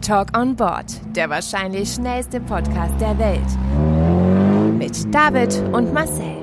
Talk 0.00 0.36
on 0.36 0.54
Board, 0.54 0.86
der 1.14 1.28
wahrscheinlich 1.28 1.92
schnellste 1.92 2.40
Podcast 2.40 2.94
der 3.00 3.18
Welt. 3.18 4.78
Mit 4.78 5.12
David 5.14 5.62
und 5.72 5.92
Marcel. 5.92 6.36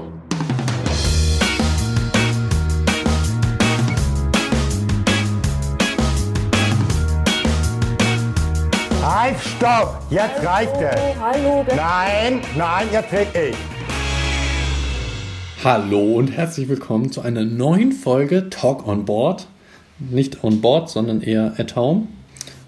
Halt, 9.03 9.37
stopp! 9.39 10.01
Jetzt 10.09 10.45
reicht 10.45 10.75
es! 10.81 11.19
Hallo, 11.19 11.65
Nein, 11.75 12.41
nein, 12.57 12.87
jetzt 12.91 13.11
red 13.11 13.27
ich! 13.35 13.55
Hallo 15.63 16.15
und 16.15 16.27
herzlich 16.27 16.67
willkommen 16.67 17.11
zu 17.11 17.21
einer 17.21 17.43
neuen 17.43 17.91
Folge 17.91 18.49
Talk 18.49 18.87
on 18.87 19.05
Board. 19.05 19.47
Nicht 19.97 20.43
on 20.43 20.61
Board, 20.61 20.89
sondern 20.89 21.21
eher 21.21 21.53
at 21.57 21.75
home 21.75 22.07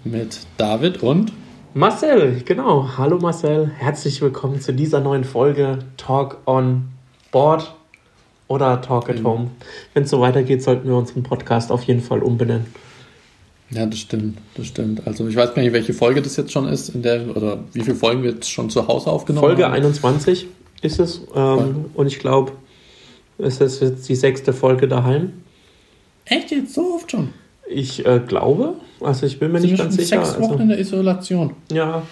mit 0.04 0.40
David 0.56 1.02
und 1.02 1.32
Marcel, 1.74 2.42
genau. 2.44 2.96
Hallo 2.96 3.18
Marcel, 3.18 3.70
herzlich 3.76 4.20
willkommen 4.20 4.60
zu 4.60 4.72
dieser 4.72 5.00
neuen 5.00 5.24
Folge 5.24 5.80
Talk 5.96 6.38
on 6.46 6.88
Board 7.30 7.74
oder 8.48 8.80
Talk 8.80 9.10
at 9.10 9.22
Home. 9.22 9.50
Wenn 9.94 10.04
es 10.04 10.10
so 10.10 10.20
weitergeht, 10.20 10.62
sollten 10.62 10.88
wir 10.88 10.96
unseren 10.96 11.22
Podcast 11.22 11.70
auf 11.70 11.82
jeden 11.84 12.00
Fall 12.00 12.22
umbenennen. 12.22 12.66
ja, 13.70 13.84
das 13.86 13.98
stimmt, 13.98 14.38
das 14.54 14.66
stimmt. 14.66 15.06
Also 15.06 15.28
ich 15.28 15.36
weiß 15.36 15.54
gar 15.54 15.62
nicht, 15.62 15.72
welche 15.72 15.92
Folge 15.92 16.22
das 16.22 16.36
jetzt 16.36 16.52
schon 16.52 16.68
ist, 16.68 16.90
in 16.90 17.02
der 17.02 17.36
oder 17.36 17.58
wie 17.72 17.82
viele 17.82 17.96
Folgen 17.96 18.22
wir 18.22 18.30
jetzt 18.30 18.50
schon 18.50 18.70
zu 18.70 18.88
Hause 18.88 19.10
aufgenommen 19.10 19.46
Folge 19.46 19.64
haben. 19.64 19.74
21 19.74 20.46
ist 20.80 21.00
es 21.00 21.22
ähm, 21.34 21.86
und 21.94 22.06
ich 22.06 22.18
glaube, 22.18 22.52
es 23.36 23.60
ist 23.60 23.82
jetzt 23.82 24.08
die 24.08 24.16
sechste 24.16 24.52
Folge 24.52 24.88
daheim. 24.88 25.32
Echt 26.24 26.50
jetzt 26.50 26.74
so 26.74 26.94
oft 26.94 27.10
schon? 27.10 27.30
Ich 27.70 28.04
äh, 28.06 28.20
glaube, 28.26 28.74
also 29.00 29.26
ich 29.26 29.38
bin 29.38 29.52
mir 29.52 29.60
Sind 29.60 29.70
nicht 29.70 29.78
wir 29.78 29.84
ganz 29.84 29.96
sicher. 29.96 30.24
sechs 30.24 30.40
Wochen 30.40 30.52
Also, 30.52 30.62
in 30.62 30.68
der 30.68 30.78
Isolation? 30.78 31.52
ja, 31.72 32.02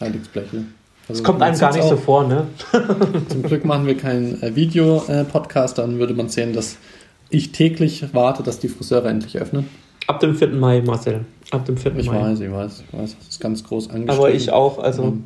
Heiligsblechle. 0.00 0.64
Also 1.08 1.20
es 1.20 1.24
kommt 1.24 1.40
einem 1.42 1.58
gar 1.58 1.72
nicht 1.72 1.84
so 1.84 1.94
auch. 1.94 2.00
vor, 2.00 2.26
ne? 2.26 2.46
Zum 3.28 3.42
Glück 3.44 3.64
machen 3.64 3.86
wir 3.86 3.96
keinen 3.96 4.42
äh, 4.42 4.54
Video-Podcast, 4.56 5.78
dann 5.78 5.98
würde 5.98 6.14
man 6.14 6.28
sehen, 6.28 6.52
dass 6.52 6.78
ich 7.30 7.52
täglich 7.52 8.04
warte, 8.12 8.42
dass 8.42 8.58
die 8.58 8.68
Friseure 8.68 9.06
endlich 9.06 9.38
öffnen. 9.38 9.68
Ab 10.06 10.20
dem 10.20 10.34
4. 10.34 10.48
Mai, 10.48 10.82
Marcel. 10.82 11.24
Ab 11.50 11.64
dem 11.64 11.76
4. 11.76 11.96
Ich 11.96 12.06
Mai. 12.10 12.20
weiß, 12.20 12.40
ich 12.40 12.50
weiß, 12.52 12.84
ich 12.92 12.98
weiß, 12.98 13.16
das 13.18 13.28
ist 13.28 13.40
ganz 13.40 13.62
groß 13.64 13.88
angeschrieben. 13.90 14.10
Aber 14.10 14.30
ich 14.30 14.50
auch, 14.52 14.78
also. 14.78 15.16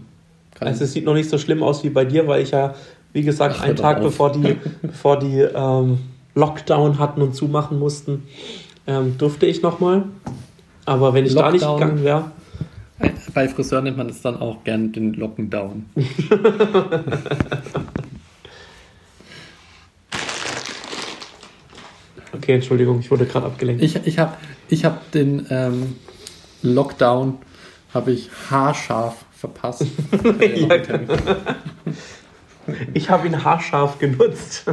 Kann 0.54 0.68
Also 0.68 0.84
es 0.84 0.92
sieht 0.92 1.04
noch 1.04 1.14
nicht 1.14 1.30
so 1.30 1.38
schlimm 1.38 1.62
aus 1.62 1.82
wie 1.84 1.90
bei 1.90 2.04
dir, 2.04 2.26
weil 2.26 2.42
ich 2.42 2.50
ja, 2.50 2.74
wie 3.12 3.22
gesagt, 3.22 3.56
Ach, 3.58 3.62
einen 3.64 3.76
Tag 3.76 3.98
auf. 3.98 4.04
bevor 4.04 4.32
die, 4.32 4.56
bevor 4.82 5.18
die 5.18 5.40
ähm, 5.40 5.98
Lockdown 6.34 6.98
hatten 6.98 7.22
und 7.22 7.34
zumachen 7.34 7.78
mussten, 7.78 8.22
ähm, 8.90 9.16
durfte 9.18 9.46
ich 9.46 9.62
nochmal. 9.62 10.04
Aber 10.84 11.14
wenn 11.14 11.24
ich 11.24 11.34
da 11.34 11.52
nicht 11.52 11.62
Lockdown. 11.62 11.80
gegangen 11.80 12.04
wäre, 12.04 12.32
Bei 13.32 13.48
Friseur 13.48 13.80
nennt 13.82 13.96
man 13.96 14.08
es 14.08 14.20
dann 14.20 14.36
auch 14.40 14.64
gern 14.64 14.90
den 14.92 15.14
Lockendown. 15.14 15.86
okay, 22.32 22.54
Entschuldigung, 22.54 22.98
ich 22.98 23.10
wurde 23.10 23.26
gerade 23.26 23.46
abgelenkt. 23.46 23.82
Ich, 23.82 23.94
ich 24.04 24.18
habe 24.18 24.36
ich 24.68 24.84
hab 24.84 25.10
den 25.12 25.46
ähm, 25.50 25.94
Lockdown 26.62 27.38
habe 27.94 28.10
ich 28.12 28.28
haarscharf 28.50 29.24
verpasst. 29.32 29.86
Ja. 32.66 32.76
Ich 32.92 33.08
habe 33.10 33.26
ihn 33.26 33.42
haarscharf 33.42 33.98
genutzt 33.98 34.66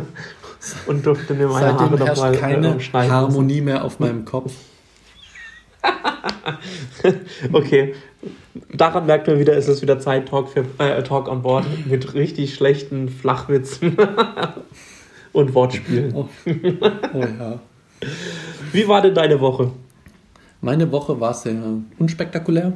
und 0.87 1.05
durfte 1.05 1.33
mir 1.33 1.47
meine 1.47 1.67
Haare 1.73 1.89
Seitdem 1.89 1.99
nochmal 2.07 2.29
herrscht 2.31 2.39
keine 2.41 2.75
äh, 2.75 2.79
schneiden. 2.79 3.09
lassen. 3.11 3.27
Harmonie 3.27 3.61
mehr 3.61 3.83
auf 3.83 3.99
meinem 3.99 4.25
Kopf. 4.25 4.53
Okay, 7.53 7.93
daran 8.73 9.05
merkt 9.05 9.27
man 9.27 9.39
wieder, 9.39 9.55
es 9.55 9.67
ist 9.67 9.81
wieder 9.81 9.99
Zeit 9.99 10.27
Talk, 10.29 10.49
für, 10.49 10.65
äh, 10.79 11.01
Talk 11.03 11.27
on 11.27 11.41
Board 11.41 11.65
mit 11.85 12.13
richtig 12.13 12.53
schlechten 12.55 13.09
Flachwitzen 13.09 13.95
und 15.33 15.53
Wortspielen. 15.53 16.13
Oh, 16.15 16.27
oh 17.13 17.19
ja. 17.39 17.59
Wie 18.71 18.87
war 18.87 19.01
denn 19.01 19.13
deine 19.13 19.39
Woche? 19.39 19.71
Meine 20.61 20.91
Woche 20.91 21.19
war 21.19 21.33
sehr 21.33 21.55
unspektakulär. 21.99 22.73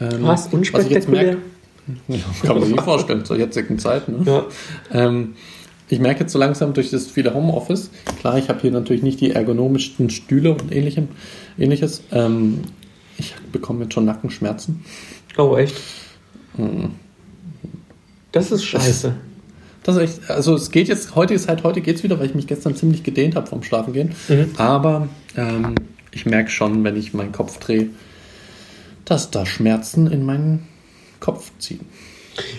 Ähm, 0.00 0.08
Was? 0.20 0.46
ich 0.46 0.52
jetzt 0.52 0.54
Unspektakulär? 0.54 1.22
merke- 1.24 1.38
Ja, 2.08 2.18
kann 2.42 2.54
man 2.56 2.62
sich 2.64 2.72
nicht 2.72 2.84
vorstellen, 2.84 3.24
zur 3.24 3.36
jetzigen 3.36 3.78
Zeit. 3.78 4.08
Ne? 4.08 4.18
Ja. 4.24 4.44
Ähm, 4.92 5.34
ich 5.90 6.00
merke 6.00 6.20
jetzt 6.20 6.32
so 6.32 6.38
langsam 6.38 6.72
durch 6.72 6.90
das 6.90 7.08
viele 7.08 7.34
Homeoffice, 7.34 7.90
klar, 8.20 8.38
ich 8.38 8.48
habe 8.48 8.60
hier 8.60 8.70
natürlich 8.70 9.02
nicht 9.02 9.20
die 9.20 9.32
ergonomischsten 9.32 10.10
Stühle 10.10 10.52
und 10.52 10.72
ähnlichem, 10.72 11.08
ähnliches. 11.58 12.02
Ähm, 12.12 12.60
ich 13.18 13.34
bekomme 13.52 13.82
jetzt 13.84 13.94
schon 13.94 14.04
Nackenschmerzen. 14.04 14.84
Oh, 15.36 15.56
echt? 15.56 15.76
Hm. 16.56 16.92
Das 18.32 18.50
ist 18.52 18.64
scheiße. 18.64 19.14
Das 19.82 19.96
ist 19.96 20.02
echt, 20.02 20.30
also 20.30 20.54
es 20.54 20.70
geht 20.70 20.88
jetzt, 20.88 21.16
heute 21.16 21.34
ist 21.34 21.48
halt, 21.48 21.64
heute 21.64 21.80
geht's 21.80 22.02
wieder, 22.02 22.18
weil 22.18 22.26
ich 22.26 22.34
mich 22.34 22.46
gestern 22.46 22.76
ziemlich 22.76 23.02
gedehnt 23.02 23.34
habe 23.34 23.46
vom 23.46 23.62
Schlafengehen. 23.62 24.14
Mhm. 24.28 24.50
Aber 24.56 25.08
ähm, 25.36 25.74
ich 26.12 26.26
merke 26.26 26.50
schon, 26.50 26.84
wenn 26.84 26.96
ich 26.96 27.14
meinen 27.14 27.32
Kopf 27.32 27.58
drehe, 27.58 27.88
dass 29.04 29.30
da 29.30 29.46
Schmerzen 29.46 30.06
in 30.06 30.24
meinen 30.24 30.68
Kopf 31.18 31.50
ziehen. 31.58 31.80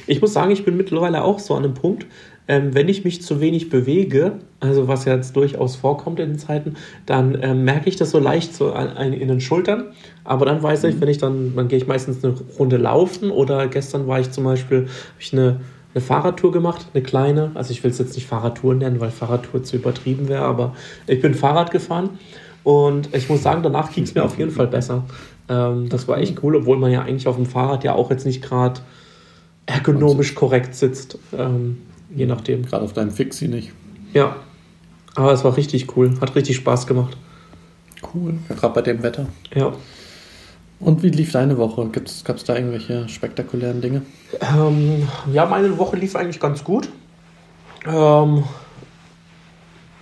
Ich 0.08 0.22
muss 0.22 0.34
sagen, 0.34 0.52
ich 0.52 0.66
bin 0.66 0.78
mittlerweile 0.78 1.24
auch 1.24 1.40
so 1.40 1.56
an 1.56 1.64
einem 1.64 1.74
Punkt, 1.74 2.06
ähm, 2.52 2.76
wenn 2.76 2.90
ich 2.90 3.06
mich 3.06 3.22
zu 3.22 3.40
wenig 3.40 3.70
bewege, 3.70 4.34
also 4.60 4.90
was 4.90 5.06
ja 5.06 5.16
jetzt 5.16 5.38
durchaus 5.38 5.78
vorkommt 5.78 6.20
in 6.20 6.32
den 6.32 6.38
Zeiten, 6.38 6.76
dann 7.06 7.42
ähm, 7.42 7.64
merke 7.64 7.88
ich 7.88 7.96
das 7.96 8.12
so 8.12 8.20
leicht 8.20 8.54
so 8.54 8.74
an, 8.74 8.90
an, 8.90 9.14
in 9.14 9.30
den 9.30 9.40
Schultern. 9.40 9.86
Aber 10.26 10.46
dann 10.46 10.62
weiß 10.62 10.84
ich, 10.84 11.00
wenn 11.00 11.08
ich 11.08 11.18
dann, 11.18 11.56
dann 11.56 11.70
gehe 11.70 11.78
ich 11.78 11.88
meistens 11.88 12.22
eine 12.22 12.36
Runde 12.60 12.76
laufen 12.76 13.32
oder 13.32 13.68
gestern 13.68 14.06
war 14.06 14.20
ich 14.20 14.32
zum 14.32 14.44
Beispiel, 14.44 14.80
habe 14.80 14.90
ich 15.18 15.32
eine, 15.32 15.62
eine 15.94 16.02
Fahrradtour 16.02 16.52
gemacht, 16.52 16.88
eine 16.94 17.02
kleine. 17.02 17.52
Also 17.54 17.72
ich 17.72 17.86
will 17.86 17.92
es 17.92 18.00
jetzt 18.00 18.16
nicht 18.16 18.28
Fahrradtour 18.28 18.76
nennen, 18.76 19.00
weil 19.00 19.12
Fahrradtour 19.12 19.64
zu 19.64 19.78
übertrieben 19.78 20.28
wäre, 20.28 20.44
aber 20.44 20.76
ich 21.08 21.22
bin 21.22 21.34
Fahrrad 21.34 21.72
gefahren 21.72 22.10
und 22.66 23.16
ich 23.16 23.30
muss 23.30 23.44
sagen, 23.44 23.64
danach 23.64 23.94
ging 23.94 24.04
es 24.04 24.14
mir 24.14 24.26
auf 24.26 24.38
jeden 24.38 24.52
Fall 24.52 24.68
besser. 24.68 25.06
Ähm, 25.48 25.88
das 25.88 26.10
war 26.10 26.18
echt 26.18 26.44
cool, 26.44 26.58
obwohl 26.58 26.76
man 26.76 26.92
ja 26.92 27.02
eigentlich 27.04 27.30
auf 27.30 27.38
dem 27.38 27.46
Fahrrad 27.46 27.86
ja 27.86 27.96
auch 27.96 28.10
jetzt 28.10 28.26
nicht 28.26 28.44
gerade 28.44 28.82
ergonomisch 29.68 30.36
korrekt 30.36 30.76
sitzt. 30.76 31.18
Ähm, 31.32 31.78
je 32.16 32.26
nachdem. 32.26 32.66
Gerade 32.66 32.84
auf 32.84 32.94
deinem 32.94 33.12
Fixie 33.12 33.48
nicht. 33.48 33.72
Ja. 34.14 34.36
Aber 35.16 35.32
es 35.34 35.44
war 35.44 35.58
richtig 35.58 35.96
cool. 35.96 36.14
Hat 36.22 36.36
richtig 36.36 36.56
Spaß 36.58 36.88
gemacht. 36.88 37.18
Cool. 38.14 38.36
Ja, 38.50 38.56
Gerade 38.56 38.74
bei 38.74 38.82
dem 38.82 39.04
Wetter. 39.04 39.28
Ja. 39.54 39.74
Und 40.80 41.04
wie 41.04 41.10
lief 41.10 41.32
deine 41.32 41.58
Woche? 41.58 41.88
Gab 42.24 42.38
es 42.38 42.44
da 42.44 42.56
irgendwelche 42.56 43.08
spektakulären 43.08 43.82
Dinge? 43.82 44.02
Ähm, 44.42 45.08
ja, 45.32 45.46
meine 45.46 45.78
Woche 45.78 45.96
lief 45.96 46.16
eigentlich 46.16 46.40
ganz 46.40 46.64
gut. 46.64 46.90
Ähm, 47.86 48.44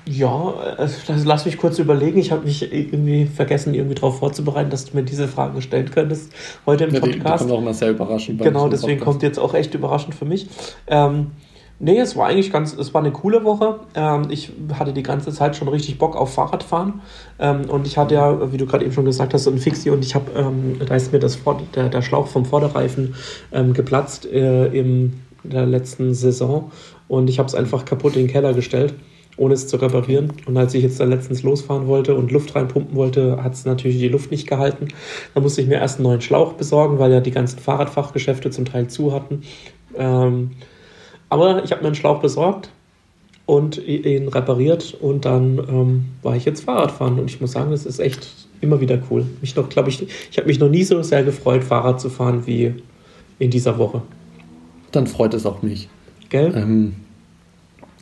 ja, 0.06 0.54
das, 0.78 1.26
lass 1.26 1.46
mich 1.46 1.58
kurz 1.58 1.80
überlegen. 1.80 2.18
Ich 2.18 2.32
habe 2.32 2.46
mich 2.46 2.72
irgendwie 2.72 3.26
vergessen, 3.26 3.74
irgendwie 3.74 3.96
darauf 3.96 4.20
vorzubereiten, 4.20 4.70
dass 4.70 4.86
du 4.86 4.96
mir 4.96 5.04
diese 5.04 5.28
Fragen 5.28 5.62
stellen 5.62 5.92
könntest 5.92 6.32
heute 6.66 6.86
im 6.86 6.94
Ja, 6.94 7.00
die, 7.02 7.12
die 7.12 7.18
Podcast. 7.20 7.44
kommen 7.44 7.54
auch 7.54 7.62
immer 7.62 7.74
sehr 7.74 7.92
überraschend. 7.92 8.42
Genau, 8.42 8.70
deswegen 8.70 9.00
Podcast. 9.00 9.06
kommt 9.06 9.24
jetzt 9.24 9.38
auch 9.38 9.54
echt 9.54 9.74
überraschend 9.76 10.16
für 10.16 10.26
mich. 10.26 10.48
Ähm, 10.88 11.32
nee, 11.80 12.00
es 12.00 12.16
war 12.16 12.28
eigentlich 12.28 12.52
ganz, 12.52 12.74
es 12.74 12.94
war 12.94 13.02
eine 13.02 13.12
coole 13.12 13.44
Woche. 13.44 13.80
Ähm, 13.96 14.28
ich 14.30 14.52
hatte 14.74 14.94
die 14.94 15.04
ganze 15.04 15.32
Zeit 15.32 15.56
schon 15.56 15.68
richtig 15.68 15.98
Bock 15.98 16.16
auf 16.16 16.34
Fahrradfahren. 16.34 17.02
Ähm, 17.40 17.70
und 17.70 17.88
ich 17.88 17.98
hatte 17.98 18.16
ja, 18.16 18.52
wie 18.52 18.58
du 18.58 18.66
gerade 18.66 18.86
eben 18.86 18.94
schon 18.94 19.06
gesagt 19.06 19.34
hast, 19.34 19.46
so 19.46 19.52
ein 19.52 19.58
Fixie 19.58 19.90
und 19.90 20.04
ich 20.04 20.16
habe, 20.16 20.32
ähm, 20.36 20.80
da 20.86 20.96
ist 20.96 21.12
mir 21.12 21.20
das 21.20 21.36
Vor 21.36 21.62
der, 21.76 21.90
der 21.90 22.02
Schlauch 22.02 22.28
vom 22.28 22.46
Vorderreifen 22.46 23.16
ähm, 23.52 23.74
geplatzt 23.74 24.26
äh, 24.26 24.68
in 24.68 25.22
der 25.44 25.66
letzten 25.66 26.14
Saison. 26.14 26.72
Und 27.08 27.30
ich 27.30 27.40
habe 27.40 27.48
es 27.48 27.56
einfach 27.56 27.86
kaputt 27.86 28.16
in 28.16 28.24
den 28.24 28.32
Keller 28.32 28.54
gestellt 28.54 28.94
ohne 29.40 29.54
es 29.54 29.68
zu 29.68 29.78
reparieren. 29.78 30.34
Und 30.46 30.58
als 30.58 30.74
ich 30.74 30.84
jetzt 30.84 31.00
da 31.00 31.06
letztens 31.06 31.44
losfahren 31.44 31.88
wollte 31.88 32.14
und 32.16 32.32
Luft 32.32 32.56
reinpumpen 32.56 32.96
wollte, 32.96 33.42
hat 33.42 33.54
es 33.54 33.66
natürlich 33.66 33.98
die 33.98 34.10
Luft 34.10 34.32
nicht 34.32 34.48
gehalten. 34.48 34.90
Da 35.34 35.40
musste 35.40 35.62
ich 35.62 35.68
mir 35.68 35.76
erst 35.76 35.98
einen 35.98 36.04
neuen 36.04 36.22
Schlauch 36.22 36.54
besorgen, 36.54 37.00
weil 37.00 37.12
ja 37.12 37.22
die 37.22 37.32
ganzen 37.32 37.60
Fahrradfachgeschäfte 37.60 38.50
zum 38.52 38.66
Teil 38.66 38.88
zu 38.90 39.14
hatten. 39.14 39.44
Aber 41.30 41.64
ich 41.64 41.72
habe 41.72 41.82
mir 41.82 41.88
einen 41.88 41.96
Schlauch 41.96 42.22
besorgt 42.22 42.70
und 43.46 43.78
ihn 43.78 44.28
repariert 44.28 44.96
und 45.00 45.26
dann 45.26 45.58
ähm, 45.58 46.06
war 46.22 46.36
ich 46.36 46.46
jetzt 46.46 46.64
Fahrradfahren 46.64 47.20
und 47.20 47.30
ich 47.30 47.42
muss 47.42 47.54
sagen, 47.54 47.72
das 47.72 47.86
ist 47.86 48.00
echt 48.00 48.28
immer 48.62 48.82
wieder 48.82 49.00
cool. 49.10 49.26
Mich 49.42 49.56
noch, 49.56 49.70
glaube 49.70 49.90
ich, 49.90 50.06
ich 50.30 50.38
habe 50.38 50.48
mich 50.48 50.60
noch 50.60 50.70
nie 50.70 50.84
so 50.84 51.02
sehr 51.02 51.24
gefreut, 51.24 51.64
Fahrrad 51.64 52.00
zu 52.00 52.10
fahren 52.10 52.46
wie 52.46 52.74
in 53.40 53.50
dieser 53.50 53.78
Woche. 53.78 54.02
Dann 54.92 55.08
freut 55.08 55.34
es 55.34 55.46
auch 55.46 55.62
mich. 55.62 55.90
Gell? 56.30 56.54
Ähm, 56.56 56.96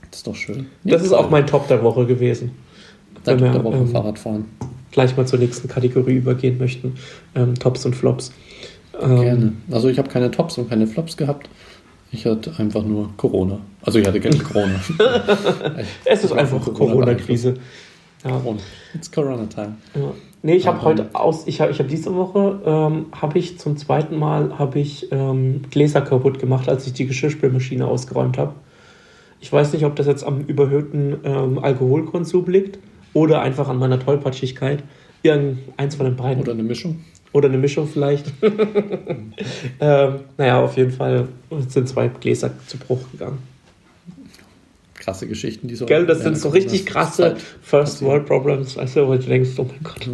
das 0.10 0.20
ist 0.20 0.28
doch 0.28 0.36
schön. 0.36 0.68
das 0.84 1.02
ist 1.02 1.14
auch 1.14 1.30
mein 1.30 1.48
Top 1.48 1.68
der 1.68 1.84
Woche 1.84 2.06
gewesen. 2.06 2.52
Seit 3.24 3.42
wenn 3.42 3.52
der 3.52 3.64
Woche 3.64 3.78
ähm, 3.78 3.88
Fahrradfahren. 3.88 4.46
gleich 4.92 5.16
mal 5.18 5.28
zur 5.28 5.40
nächsten 5.40 5.68
Kategorie 5.68 6.16
übergehen 6.16 6.58
möchten. 6.58 6.96
Ähm, 7.36 7.56
Tops 7.56 7.86
und 7.86 7.96
Flops. 7.96 8.32
Ähm, 9.02 9.22
Gerne. 9.22 9.54
Also 9.72 9.90
ich 9.90 9.98
habe 9.98 10.10
keine 10.10 10.32
Tops 10.32 10.58
und 10.58 10.70
keine 10.70 10.88
Flops 10.88 11.18
gehabt. 11.18 11.50
Ich 12.12 12.25
hatte 12.25 12.54
einfach 12.57 12.83
nur 12.83 13.09
Corona. 13.18 13.59
Also 13.81 14.00
ich 14.00 14.07
hatte 14.07 14.19
keine 14.19 14.38
Corona. 14.38 14.80
Es 16.06 16.24
ist 16.24 16.31
einfach 16.31 16.62
Corona-Krise. 16.74 17.56
Ja. 18.24 18.31
Corona. 18.31 18.59
It's 18.95 19.12
Corona 19.12 19.45
time. 19.45 19.75
Ja. 19.95 20.13
Nee, 20.44 20.56
ich 20.56 20.68
habe 20.68 20.81
heute 20.83 21.09
aus, 21.13 21.48
ich 21.48 21.59
habe 21.62 21.71
ich 21.71 21.80
hab 21.80 21.88
diese 21.88 22.15
Woche, 22.15 22.62
ähm, 22.65 23.07
habe 23.12 23.38
ich 23.39 23.59
zum 23.59 23.75
zweiten 23.75 24.18
Mal, 24.18 24.57
habe 24.57 24.80
ich 24.80 25.12
ähm, 25.12 25.63
Gläser 25.71 26.01
kaputt 26.01 26.39
gemacht, 26.39 26.69
als 26.69 26.86
ich 26.88 26.94
die 26.94 27.07
Geschirrspülmaschine 27.07 27.88
ausgeräumt 27.88 28.38
habe. 28.38 28.54
Ich 29.39 29.51
weiß 29.51 29.74
nicht, 29.74 29.86
ob 29.86 29.95
das 29.95 30.07
jetzt 30.07 30.24
am 30.24 30.42
überhöhten 30.42 31.18
ähm, 31.24 31.59
Alkoholkonsum 31.59 32.45
liegt 32.48 32.80
oder 33.13 33.42
einfach 33.42 33.68
an 33.68 33.77
meiner 33.77 34.00
Tollpatschigkeit. 34.00 34.83
Irgendeins 35.24 35.95
von 35.95 36.06
den 36.06 36.15
beiden. 36.15 36.42
Oder 36.42 36.54
eine 36.54 36.63
Mischung. 36.63 37.04
Oder 37.34 37.50
eine 37.50 37.58
Mischung 37.58 37.88
vielleicht. 37.88 38.26
ähm, 39.80 40.20
naja, 40.38 40.62
auf 40.62 40.78
jeden 40.78 40.92
Fall 40.92 41.28
sind 41.68 41.90
zwei 41.90 42.08
Gläser 42.08 42.52
zu 42.68 42.78
Bruch 42.78 43.12
gegangen. 43.12 43.40
Krasse 44.96 45.28
Geschichten, 45.28 45.68
die 45.68 45.76
so. 45.76 45.86
Gell, 45.86 46.06
das 46.06 46.22
sind 46.22 46.38
so 46.38 46.50
richtig 46.50 46.86
krasse 46.86 47.38
First 47.62 48.02
World 48.02 48.26
Problems, 48.26 48.78
also 48.78 49.08
wo 49.08 49.14
du 49.14 49.20
denkst, 49.20 49.52
oh 49.58 49.64
mein 49.64 49.84
Gott. 49.84 50.10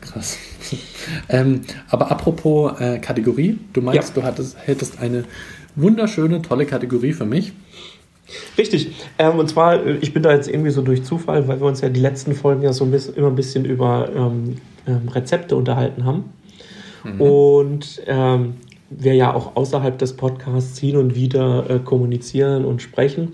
Krass. 0.00 0.38
ähm, 1.28 1.62
aber 1.88 2.10
apropos 2.10 2.80
äh, 2.80 2.98
Kategorie, 2.98 3.58
du 3.72 3.82
meinst, 3.82 4.10
ja. 4.10 4.14
du 4.14 4.22
hattest, 4.22 4.56
hättest 4.66 5.00
eine 5.00 5.24
wunderschöne, 5.76 6.42
tolle 6.42 6.66
Kategorie 6.66 7.12
für 7.12 7.26
mich. 7.26 7.52
Richtig. 8.56 8.92
Ähm, 9.18 9.38
und 9.38 9.48
zwar, 9.48 9.84
äh, 9.84 9.96
ich 10.00 10.12
bin 10.12 10.22
da 10.22 10.32
jetzt 10.32 10.48
irgendwie 10.48 10.70
so 10.70 10.82
durch 10.82 11.04
Zufall, 11.04 11.46
weil 11.48 11.60
wir 11.60 11.66
uns 11.66 11.80
ja 11.80 11.88
die 11.88 12.00
letzten 12.00 12.34
Folgen 12.34 12.62
ja 12.62 12.72
so 12.72 12.84
ein 12.84 12.90
bisschen, 12.90 13.14
immer 13.14 13.28
ein 13.28 13.36
bisschen 13.36 13.64
über 13.64 14.08
ähm, 14.14 14.56
ähm, 14.86 15.08
Rezepte 15.08 15.56
unterhalten 15.56 16.04
haben. 16.04 16.32
Mhm. 17.04 17.20
Und 17.20 18.02
ähm, 18.06 18.54
wir 18.90 19.14
ja 19.14 19.32
auch 19.32 19.56
außerhalb 19.56 19.98
des 19.98 20.16
Podcasts 20.16 20.78
hin 20.78 20.96
und 20.96 21.14
wieder 21.14 21.68
äh, 21.70 21.78
kommunizieren 21.78 22.64
und 22.64 22.82
sprechen. 22.82 23.32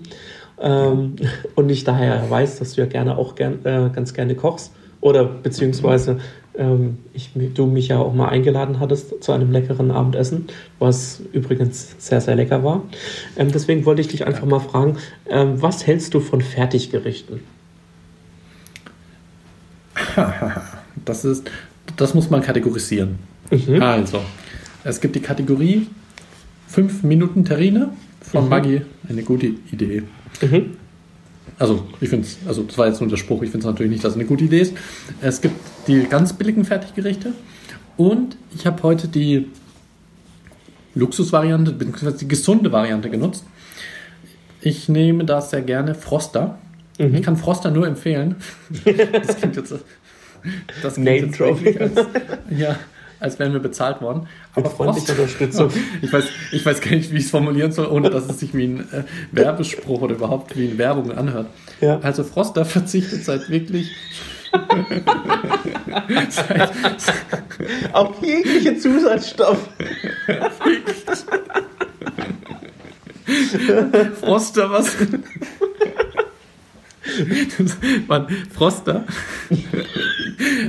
Ähm, 0.59 1.15
und 1.55 1.69
ich 1.69 1.83
daher 1.83 2.29
weiß, 2.29 2.59
dass 2.59 2.73
du 2.73 2.81
ja 2.81 2.87
gerne 2.87 3.17
auch 3.17 3.35
gern, 3.35 3.59
äh, 3.65 3.89
ganz 3.93 4.13
gerne 4.13 4.35
kochst. 4.35 4.73
Oder 5.01 5.25
beziehungsweise 5.25 6.17
ähm, 6.57 6.97
ich, 7.13 7.31
du 7.53 7.65
mich 7.67 7.89
ja 7.89 7.99
auch 7.99 8.13
mal 8.13 8.29
eingeladen 8.29 8.79
hattest 8.79 9.23
zu 9.23 9.31
einem 9.31 9.51
leckeren 9.51 9.91
Abendessen, 9.91 10.47
was 10.79 11.21
übrigens 11.33 11.95
sehr, 11.97 12.21
sehr 12.21 12.35
lecker 12.35 12.63
war. 12.63 12.83
Ähm, 13.37 13.51
deswegen 13.51 13.85
wollte 13.85 14.01
ich 14.01 14.07
dich 14.07 14.25
einfach 14.25 14.45
mal 14.45 14.59
fragen, 14.59 14.97
ähm, 15.29 15.61
was 15.61 15.85
hältst 15.85 16.13
du 16.13 16.19
von 16.19 16.41
Fertiggerichten? 16.41 17.41
Das 21.05 21.23
ist, 21.23 21.49
das 21.95 22.13
muss 22.13 22.29
man 22.29 22.41
kategorisieren. 22.41 23.19
Mhm. 23.49 23.81
Also, 23.81 24.19
es 24.83 24.99
gibt 24.99 25.15
die 25.15 25.21
Kategorie 25.21 25.87
5 26.67 27.03
Minuten 27.03 27.45
Terrine 27.45 27.91
von 28.19 28.43
mhm. 28.43 28.49
Maggi. 28.49 28.81
Eine 29.07 29.23
gute 29.23 29.53
Idee. 29.71 30.03
Mhm. 30.41 30.75
Also, 31.59 31.87
ich 32.01 32.09
finde 32.09 32.27
es, 32.27 32.37
also 32.47 32.63
das 32.63 32.77
war 32.77 32.87
jetzt 32.87 33.01
nur 33.01 33.09
der 33.09 33.17
Spruch, 33.17 33.41
ich 33.41 33.49
finde 33.49 33.65
es 33.65 33.71
natürlich 33.71 33.91
nicht, 33.91 34.03
dass 34.03 34.11
es 34.11 34.17
eine 34.17 34.27
gute 34.27 34.43
Idee 34.43 34.61
ist. 34.61 34.73
Es 35.21 35.41
gibt 35.41 35.55
die 35.87 36.03
ganz 36.03 36.33
billigen 36.33 36.65
Fertiggerichte 36.65 37.33
und 37.97 38.37
ich 38.53 38.67
habe 38.67 38.83
heute 38.83 39.07
die 39.07 39.47
Luxusvariante, 40.93 41.71
beziehungsweise 41.71 42.17
die 42.17 42.27
gesunde 42.27 42.71
Variante 42.71 43.09
genutzt. 43.09 43.45
Ich 44.61 44.89
nehme 44.89 45.25
da 45.25 45.41
sehr 45.41 45.61
gerne 45.61 45.95
Froster. 45.95 46.59
Mhm. 46.99 47.15
Ich 47.15 47.21
kann 47.23 47.37
Froster 47.37 47.71
nur 47.71 47.87
empfehlen. 47.87 48.35
das 49.13 49.37
klingt 49.37 49.55
jetzt, 49.55 49.73
das 50.81 50.93
klingt 50.95 51.39
Name 51.39 51.59
jetzt 51.61 51.81
als, 51.81 52.07
ja, 52.55 52.79
als 53.19 53.39
wären 53.39 53.53
wir 53.53 53.59
bezahlt 53.59 54.01
worden. 54.01 54.27
Aber 54.55 54.69
Frost, 54.69 55.09
Unterstützung. 55.09 55.71
ich, 56.01 56.11
weiß, 56.11 56.25
ich 56.51 56.65
weiß 56.65 56.81
gar 56.81 56.91
nicht, 56.91 57.11
wie 57.11 57.17
ich 57.17 57.25
es 57.25 57.31
formulieren 57.31 57.71
soll, 57.71 57.87
ohne 57.87 58.09
dass 58.09 58.29
es 58.29 58.39
sich 58.39 58.53
wie 58.53 58.65
ein 58.65 58.79
äh, 58.91 59.03
Werbespruch 59.31 60.01
oder 60.01 60.15
überhaupt 60.15 60.57
wie 60.57 60.67
eine 60.67 60.77
Werbung 60.77 61.11
anhört. 61.11 61.47
Ja. 61.81 61.99
Also 61.99 62.23
Froster 62.23 62.65
verzichtet 62.65 63.23
seit 63.23 63.49
wirklich 63.49 63.91
seit, 66.29 66.71
auf 67.93 68.23
jegliche 68.23 68.77
Zusatzstoff. 68.77 69.69
Froster, 74.21 74.71
was? 74.71 74.95
Mann, 78.07 78.27
Froster. 78.53 79.05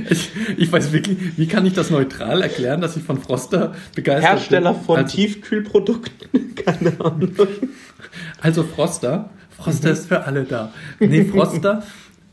Ich, 0.09 0.31
ich, 0.57 0.71
weiß 0.71 0.91
wirklich, 0.91 1.17
wie 1.37 1.47
kann 1.47 1.65
ich 1.65 1.73
das 1.73 1.89
neutral 1.89 2.41
erklären, 2.41 2.81
dass 2.81 2.97
ich 2.97 3.03
von 3.03 3.21
Froster 3.21 3.75
begeistert 3.95 4.31
Hersteller 4.31 4.71
bin? 4.71 4.77
Hersteller 4.77 4.85
von 4.85 4.97
also, 4.97 5.15
Tiefkühlprodukten, 5.15 6.55
keine 6.65 6.99
Ahnung. 6.99 7.31
Also 8.41 8.63
Froster, 8.63 9.29
Froster 9.57 9.89
mhm. 9.89 9.93
ist 9.93 10.07
für 10.07 10.23
alle 10.23 10.43
da. 10.43 10.73
Nee, 10.99 11.25
Froster 11.25 11.83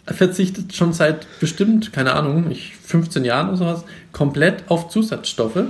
verzichtet 0.06 0.74
schon 0.74 0.92
seit 0.92 1.26
bestimmt, 1.40 1.92
keine 1.92 2.14
Ahnung, 2.14 2.50
ich, 2.50 2.76
15 2.76 3.24
Jahren 3.24 3.48
oder 3.48 3.56
sowas, 3.56 3.84
komplett 4.12 4.64
auf 4.68 4.88
Zusatzstoffe. 4.88 5.64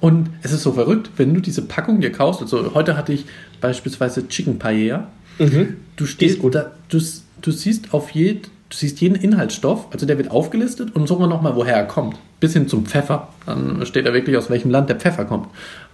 Und 0.00 0.30
es 0.42 0.52
ist 0.52 0.62
so 0.62 0.72
verrückt, 0.72 1.10
wenn 1.16 1.34
du 1.34 1.40
diese 1.40 1.62
Packung 1.62 2.00
dir 2.00 2.12
kaufst, 2.12 2.40
also 2.40 2.74
heute 2.74 2.96
hatte 2.96 3.12
ich 3.12 3.24
beispielsweise 3.60 4.28
Chicken 4.28 4.58
Paella, 4.58 5.08
mhm. 5.38 5.76
du 5.96 6.06
stehst, 6.06 6.38
da, 6.52 6.72
du, 6.88 7.00
du 7.40 7.50
siehst 7.50 7.94
auf 7.94 8.10
jed, 8.10 8.46
du 8.46 8.76
siehst 8.76 9.00
jeden 9.00 9.14
Inhaltsstoff, 9.14 9.86
also 9.92 10.06
der 10.06 10.18
wird 10.18 10.30
aufgelistet 10.30 10.94
und 10.94 11.06
sogar 11.06 11.28
nochmal, 11.28 11.56
woher 11.56 11.76
er 11.76 11.86
kommt. 11.86 12.16
Bis 12.40 12.52
hin 12.52 12.68
zum 12.68 12.86
Pfeffer. 12.86 13.28
Dann 13.46 13.84
steht 13.86 14.06
da 14.06 14.12
wirklich, 14.12 14.36
aus 14.36 14.50
welchem 14.50 14.70
Land 14.70 14.88
der 14.88 14.96
Pfeffer 14.96 15.24
kommt. 15.24 15.48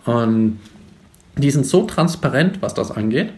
Und 0.05 0.59
die 1.37 1.51
sind 1.51 1.67
so 1.67 1.85
transparent, 1.85 2.61
was 2.61 2.75
das 2.75 2.91
angeht. 2.91 3.33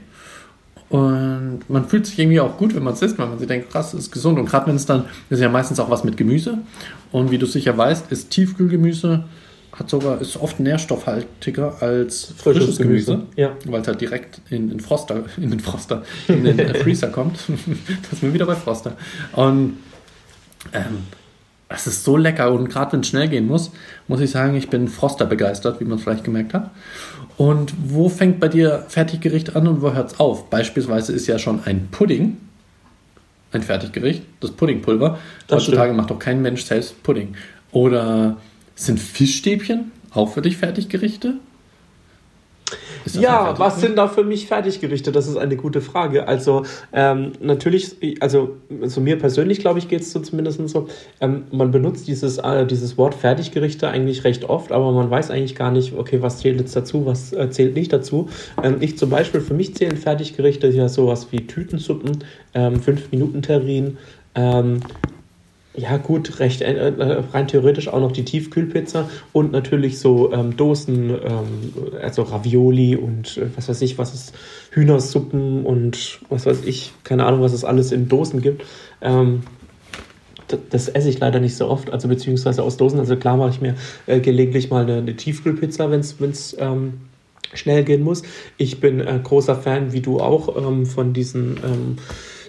Und 0.88 1.60
man 1.68 1.88
fühlt 1.88 2.06
sich 2.06 2.18
irgendwie 2.18 2.40
auch 2.40 2.56
gut, 2.56 2.74
wenn 2.74 2.82
man 2.82 2.94
es 2.94 3.02
isst, 3.02 3.18
weil 3.18 3.26
man 3.26 3.38
sich 3.38 3.48
denkt, 3.48 3.70
krass, 3.70 3.92
ist 3.94 4.12
gesund. 4.12 4.38
Und 4.38 4.46
gerade 4.46 4.68
wenn 4.68 4.76
es 4.76 4.86
dann, 4.86 5.04
ist 5.30 5.40
ja 5.40 5.48
meistens 5.48 5.80
auch 5.80 5.90
was 5.90 6.04
mit 6.04 6.16
Gemüse. 6.16 6.58
Und 7.12 7.30
wie 7.30 7.38
du 7.38 7.46
sicher 7.46 7.76
weißt, 7.76 8.10
ist 8.12 8.30
Tiefkühlgemüse 8.30 9.24
hat 9.78 9.90
sogar, 9.90 10.20
ist 10.20 10.36
oft 10.36 10.60
nährstoffhaltiger 10.60 11.82
als 11.82 12.24
frisches, 12.24 12.64
frisches 12.64 12.78
Gemüse, 12.78 13.12
Gemüse. 13.12 13.26
Ja. 13.36 13.52
weil 13.66 13.82
es 13.82 13.88
halt 13.88 14.00
direkt 14.00 14.40
in 14.50 14.68
den 14.68 14.80
Froster, 14.80 15.24
in 15.36 15.50
den 15.50 15.60
Froster, 15.60 16.02
in 16.28 16.44
den 16.44 16.74
Freezer 16.76 17.08
kommt. 17.08 17.38
das 18.10 18.20
sind 18.20 18.22
wir 18.22 18.34
wieder 18.34 18.46
bei 18.46 18.54
Froster. 18.54 18.96
Und 19.32 19.78
ähm, 20.72 21.04
es 21.68 21.86
ist 21.86 22.04
so 22.04 22.16
lecker 22.16 22.52
und 22.52 22.68
gerade 22.68 22.92
wenn 22.92 23.00
es 23.00 23.08
schnell 23.08 23.28
gehen 23.28 23.46
muss, 23.46 23.70
muss 24.08 24.20
ich 24.20 24.30
sagen, 24.30 24.56
ich 24.56 24.70
bin 24.70 24.88
Froster 24.88 25.26
begeistert, 25.26 25.80
wie 25.80 25.84
man 25.84 25.98
es 25.98 26.04
vielleicht 26.04 26.24
gemerkt 26.24 26.54
hat. 26.54 26.70
Und 27.36 27.74
wo 27.84 28.08
fängt 28.08 28.40
bei 28.40 28.48
dir 28.48 28.86
Fertiggericht 28.88 29.56
an 29.56 29.66
und 29.68 29.82
wo 29.82 29.92
hört 29.92 30.12
es 30.12 30.20
auf? 30.20 30.48
Beispielsweise 30.48 31.12
ist 31.12 31.26
ja 31.26 31.38
schon 31.38 31.60
ein 31.64 31.88
Pudding 31.90 32.38
ein 33.52 33.62
Fertiggericht, 33.62 34.22
das 34.40 34.50
Puddingpulver. 34.52 35.18
Das 35.46 35.62
Heutzutage 35.62 35.88
stimmt. 35.88 35.96
macht 35.96 36.10
doch 36.10 36.18
kein 36.18 36.42
Mensch 36.42 36.64
selbst 36.64 37.02
Pudding. 37.02 37.34
Oder 37.72 38.36
sind 38.76 39.00
Fischstäbchen 39.00 39.90
auch 40.12 40.32
für 40.32 40.42
dich 40.42 40.56
Fertiggerichte? 40.56 41.34
Ja, 43.14 43.54
was 43.58 43.80
sind 43.80 43.96
da 43.96 44.08
für 44.08 44.24
mich 44.24 44.46
Fertiggerichte? 44.46 45.12
Das 45.12 45.28
ist 45.28 45.36
eine 45.36 45.56
gute 45.56 45.80
Frage. 45.80 46.26
Also 46.26 46.64
ähm, 46.92 47.32
natürlich, 47.40 47.96
also, 48.20 48.56
also 48.82 49.00
mir 49.00 49.16
persönlich, 49.18 49.60
glaube 49.60 49.78
ich, 49.78 49.88
geht 49.88 50.00
es 50.00 50.10
so 50.10 50.20
zumindest 50.20 50.68
so, 50.68 50.88
ähm, 51.20 51.44
man 51.52 51.70
benutzt 51.70 52.08
dieses, 52.08 52.38
äh, 52.38 52.66
dieses 52.66 52.98
Wort 52.98 53.14
Fertiggerichte 53.14 53.88
eigentlich 53.88 54.24
recht 54.24 54.44
oft, 54.44 54.72
aber 54.72 54.90
man 54.92 55.08
weiß 55.08 55.30
eigentlich 55.30 55.54
gar 55.54 55.70
nicht, 55.70 55.96
okay, 55.96 56.20
was 56.20 56.38
zählt 56.38 56.58
jetzt 56.58 56.74
dazu, 56.74 57.06
was 57.06 57.32
äh, 57.32 57.48
zählt 57.50 57.76
nicht 57.76 57.92
dazu. 57.92 58.28
Ähm, 58.62 58.78
ich 58.80 58.98
zum 58.98 59.10
Beispiel, 59.10 59.40
für 59.40 59.54
mich 59.54 59.76
zählen 59.76 59.96
Fertiggerichte 59.96 60.68
ja 60.68 60.88
sowas 60.88 61.28
wie 61.30 61.46
Tütensuppen, 61.46 62.24
5-Minuten-Terrinen, 62.54 63.98
ähm, 64.34 64.80
ja, 65.76 65.96
gut, 65.98 66.40
recht 66.40 66.62
äh, 66.62 66.88
äh, 66.88 67.22
rein 67.32 67.48
theoretisch 67.48 67.88
auch 67.88 68.00
noch 68.00 68.12
die 68.12 68.24
Tiefkühlpizza 68.24 69.08
und 69.32 69.52
natürlich 69.52 69.98
so 69.98 70.32
ähm, 70.32 70.56
Dosen, 70.56 71.10
ähm, 71.10 71.72
also 72.00 72.22
Ravioli 72.22 72.96
und 72.96 73.36
äh, 73.36 73.46
was 73.54 73.68
weiß 73.68 73.82
ich, 73.82 73.98
was 73.98 74.14
es, 74.14 74.32
Hühnersuppen 74.70 75.64
und 75.64 76.20
was 76.28 76.46
weiß 76.46 76.64
ich, 76.64 76.92
keine 77.04 77.26
Ahnung, 77.26 77.40
was 77.40 77.52
es 77.52 77.64
alles 77.64 77.92
in 77.92 78.08
Dosen 78.08 78.42
gibt. 78.42 78.64
Ähm, 79.00 79.42
das, 80.70 80.88
esse 80.88 81.08
ich 81.08 81.18
leider 81.18 81.40
nicht 81.40 81.56
so 81.56 81.68
oft, 81.68 81.92
also 81.92 82.08
beziehungsweise 82.08 82.62
aus 82.62 82.76
Dosen. 82.76 83.00
Also 83.00 83.16
klar 83.16 83.36
mache 83.36 83.50
ich 83.50 83.60
mir 83.60 83.74
äh, 84.06 84.20
gelegentlich 84.20 84.70
mal 84.70 84.84
eine, 84.84 84.98
eine 84.98 85.16
Tiefkühlpizza, 85.16 85.90
wenn 85.90 86.00
es 86.00 86.56
ähm, 86.58 87.00
schnell 87.52 87.84
gehen 87.84 88.02
muss. 88.02 88.22
Ich 88.56 88.80
bin 88.80 89.00
äh, 89.00 89.20
großer 89.22 89.56
Fan, 89.56 89.92
wie 89.92 90.00
du 90.00 90.20
auch, 90.20 90.56
ähm, 90.56 90.86
von 90.86 91.12
diesen 91.12 91.56
ähm, 91.64 91.96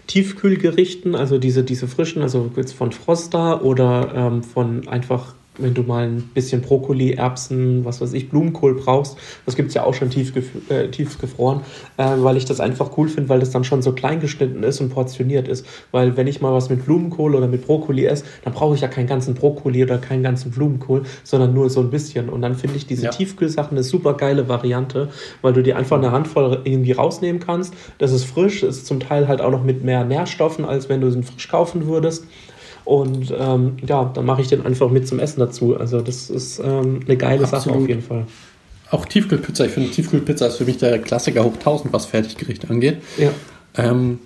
Tiefkühlgerichten, 0.08 1.16
also 1.16 1.38
diese, 1.38 1.64
diese 1.64 1.88
frischen, 1.88 2.22
also 2.22 2.52
jetzt 2.56 2.74
von 2.74 2.92
Froster 2.92 3.64
oder 3.64 4.14
ähm, 4.16 4.44
von 4.44 4.88
einfach 4.88 5.36
wenn 5.58 5.74
du 5.74 5.84
mal 5.84 6.08
ein 6.08 6.30
bisschen 6.34 6.62
Brokkoli, 6.62 7.14
Erbsen, 7.14 7.86
was 7.86 8.02
weiß 8.02 8.14
ich, 8.14 8.30
Blumenkohl 8.30 8.76
brauchst, 8.76 9.18
das 9.46 9.56
gibt 9.56 9.70
es 9.70 9.74
ja 9.74 9.84
auch 9.84 9.94
schon 9.94 10.10
tief, 10.10 10.34
äh, 10.70 10.88
tief 10.90 11.18
gefroren, 11.20 11.62
äh, 11.98 12.04
weil 12.18 12.38
ich 12.38 12.46
das 12.46 12.60
einfach 12.60 12.98
cool 12.98 13.08
finde, 13.08 13.30
weil 13.30 13.40
das 13.40 13.52
dann 13.52 13.64
schon 13.64 13.82
so 13.82 13.92
klein 13.92 14.20
geschnitten 14.20 14.64
ist 14.64 14.82
und 14.82 14.90
portioniert 14.90 15.48
ist. 15.48 15.66
Weil 15.92 16.18
wenn 16.18 16.28
ich 16.28 16.42
mal 16.42 16.54
was 16.54 16.70
mit 16.70 16.86
Blumenkohl 16.86 17.36
oder 17.36 17.48
mit 17.48 17.66
Brokkoli 17.66 18.06
esse, 18.06 18.26
dann 18.44 18.54
brauche 18.54 18.76
ich 18.76 18.82
ja 18.82 18.88
keinen 18.88 19.08
ganzen 19.08 19.34
Brokkoli 19.34 19.84
oder 19.84 19.98
keinen 19.98 20.24
ganzen 20.24 20.52
Blumenkohl, 20.52 21.04
sondern 21.24 21.54
nur 21.54 21.70
so 21.70 21.82
ein 21.82 21.90
bisschen. 21.90 22.30
Und 22.30 22.42
dann 22.42 22.56
finde 22.56 22.78
ich 22.78 22.86
diese 22.86 23.06
ja. 23.06 23.12
Tiefkühlsachen 23.12 23.72
eine 23.72 23.84
super 23.84 24.14
geile 24.14 24.48
Variante, 24.48 25.10
weil 25.42 25.54
du 25.54 25.64
dir 25.64 25.78
einfach 25.78 25.98
eine 25.98 26.12
Handvoll 26.12 26.62
irgendwie 26.64 26.92
rausnehmen 26.92 27.42
kannst. 27.42 27.74
Das 27.98 28.12
ist 28.12 28.26
frisch, 28.26 28.64
ist 28.64 28.86
zum 28.86 29.00
Teil 29.00 29.28
halt 29.28 29.42
auch 29.42 29.52
noch 29.52 29.64
mit 29.64 29.84
mehr 29.84 30.04
Nährstoffen, 30.04 30.66
als 30.66 30.90
wenn 30.90 31.02
du 31.02 31.08
es 31.08 31.18
frisch 31.28 31.48
kaufen 31.48 31.88
würdest. 31.88 32.26
Und 32.88 33.36
ähm, 33.38 33.76
ja, 33.86 34.06
dann 34.06 34.26
mache 34.26 34.42
ich 34.42 34.48
den 34.48 34.66
einfach 34.66 34.90
mit 34.90 35.10
zum 35.10 35.20
Essen 35.20 35.42
dazu. 35.42 35.76
Also 35.76 36.00
das 36.00 36.30
ist 36.30 36.60
ähm, 36.60 37.02
eine 37.06 37.18
geile 37.18 37.46
Sache 37.46 37.58
Absolut. 37.58 37.82
auf 37.82 37.90
jeden 37.90 38.02
Fall. 38.02 38.26
Auch 38.92 39.06
Tiefkühlpizza. 39.06 39.66
Ich 39.66 39.74
finde, 39.74 39.92
Tiefkühlpizza 39.92 40.48
ist 40.48 40.56
für 40.56 40.64
mich 40.64 40.78
der 40.78 41.00
Klassiker 41.00 41.44
hoch 41.44 41.56
1000, 41.56 41.92
was 41.92 42.06
Fertiggerichte 42.06 42.70
angeht. 42.70 43.02
Ja. 43.18 43.32
Ähm, 43.76 44.20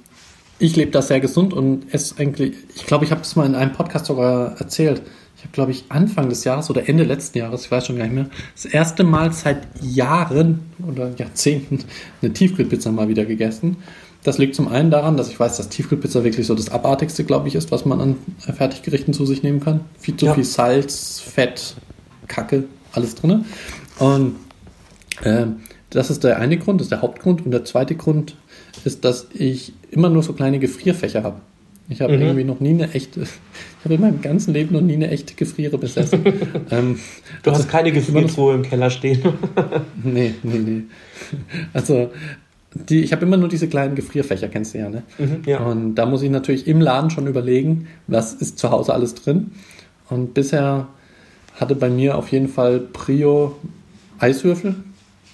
ich 0.59 0.75
lebe 0.75 0.91
da 0.91 1.01
sehr 1.01 1.19
gesund 1.19 1.53
und 1.55 1.91
esse 1.91 2.19
eigentlich, 2.19 2.53
ich 2.75 2.85
glaube, 2.85 3.03
ich 3.03 3.09
habe 3.09 3.21
das 3.21 3.35
mal 3.35 3.47
in 3.47 3.55
einem 3.55 3.73
Podcast 3.73 4.05
sogar 4.05 4.55
erzählt. 4.59 5.01
Ich 5.37 5.41
habe, 5.41 5.53
glaube 5.53 5.71
ich, 5.71 5.85
Anfang 5.89 6.29
des 6.29 6.43
Jahres 6.43 6.69
oder 6.69 6.87
Ende 6.87 7.03
letzten 7.03 7.39
Jahres, 7.39 7.65
ich 7.65 7.71
weiß 7.71 7.87
schon 7.87 7.97
gar 7.97 8.03
nicht 8.03 8.13
mehr, 8.13 8.29
das 8.53 8.65
erste 8.65 9.03
Mal 9.03 9.33
seit 9.33 9.57
Jahren 9.81 10.59
oder 10.87 11.09
Jahrzehnten 11.17 11.79
eine 12.21 12.31
Tiefkühlpizza 12.31 12.91
mal 12.91 13.07
wieder 13.07 13.25
gegessen. 13.25 13.77
Das 14.23 14.37
liegt 14.37 14.55
zum 14.55 14.67
einen 14.67 14.91
daran, 14.91 15.17
dass 15.17 15.29
ich 15.29 15.39
weiß, 15.39 15.57
dass 15.57 15.69
Tiefkühlpizza 15.69 16.23
wirklich 16.23 16.45
so 16.45 16.53
das 16.53 16.69
Abartigste, 16.69 17.23
glaube 17.23 17.47
ich, 17.47 17.55
ist, 17.55 17.71
was 17.71 17.85
man 17.85 17.99
an 17.99 18.15
Fertiggerichten 18.37 19.13
zu 19.13 19.25
sich 19.25 19.41
nehmen 19.41 19.59
kann. 19.59 19.81
Viel 19.99 20.15
zu 20.15 20.27
Ja. 20.27 20.33
viel 20.35 20.43
Salz, 20.43 21.19
Fett, 21.19 21.75
Kacke, 22.27 22.65
alles 22.91 23.15
drin. 23.15 23.45
Und 23.97 24.35
ähm, 25.23 25.57
das 25.89 26.09
ist 26.11 26.23
der 26.23 26.37
eine 26.39 26.57
Grund, 26.57 26.79
das 26.79 26.85
ist 26.85 26.91
der 26.91 27.01
Hauptgrund. 27.01 27.43
Und 27.45 27.51
der 27.51 27.65
zweite 27.65 27.95
Grund 27.95 28.35
ist, 28.85 29.03
dass 29.05 29.27
ich 29.33 29.73
immer 29.89 30.09
nur 30.09 30.21
so 30.23 30.33
kleine 30.33 30.59
Gefrierfächer 30.59 31.23
habe. 31.23 31.41
Ich 31.89 31.99
habe 32.01 32.15
Mhm. 32.15 32.21
irgendwie 32.21 32.43
noch 32.45 32.59
nie 32.61 32.69
eine 32.69 32.93
echte, 32.93 33.21
ich 33.79 33.85
habe 33.85 33.95
in 33.95 34.01
meinem 34.01 34.21
ganzen 34.21 34.53
Leben 34.53 34.73
noch 34.73 34.81
nie 34.81 34.93
eine 34.93 35.09
echte 35.09 35.33
Gefriere 35.33 35.77
besessen. 35.79 36.21
ähm, 36.71 36.99
Du 37.43 37.51
hast 37.51 37.67
keine 37.67 37.91
Gefriertruhe 37.91 38.53
im 38.53 38.61
Keller 38.61 38.89
stehen. 38.91 39.19
nee, 40.03 40.35
nee, 40.43 40.59
nee. 40.59 40.81
Also, 41.73 42.11
die, 42.73 43.01
ich 43.01 43.11
habe 43.11 43.25
immer 43.25 43.37
nur 43.37 43.49
diese 43.49 43.67
kleinen 43.67 43.95
Gefrierfächer, 43.95 44.47
kennst 44.47 44.73
du 44.73 44.79
ja, 44.79 44.89
ne? 44.89 45.03
ja. 45.45 45.59
Und 45.59 45.95
da 45.95 46.05
muss 46.05 46.21
ich 46.21 46.29
natürlich 46.29 46.67
im 46.67 46.79
Laden 46.79 47.09
schon 47.09 47.27
überlegen, 47.27 47.87
was 48.07 48.33
ist 48.33 48.59
zu 48.59 48.71
Hause 48.71 48.93
alles 48.93 49.13
drin. 49.15 49.51
Und 50.09 50.33
bisher 50.33 50.87
hatte 51.59 51.75
bei 51.75 51.89
mir 51.89 52.17
auf 52.17 52.31
jeden 52.31 52.47
Fall 52.47 52.79
Prio 52.79 53.55
Eiswürfel, 54.19 54.75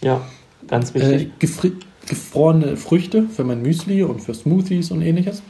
ja, 0.02 0.22
ganz 0.68 0.92
äh, 0.92 0.96
wichtig. 0.96 1.40
gefri 1.40 1.74
gefrorene 2.08 2.78
Früchte 2.78 3.24
für 3.24 3.44
mein 3.44 3.62
Müsli 3.62 4.02
und 4.02 4.22
für 4.22 4.34
Smoothies 4.34 4.92
und 4.92 5.02
ähnliches. 5.02 5.42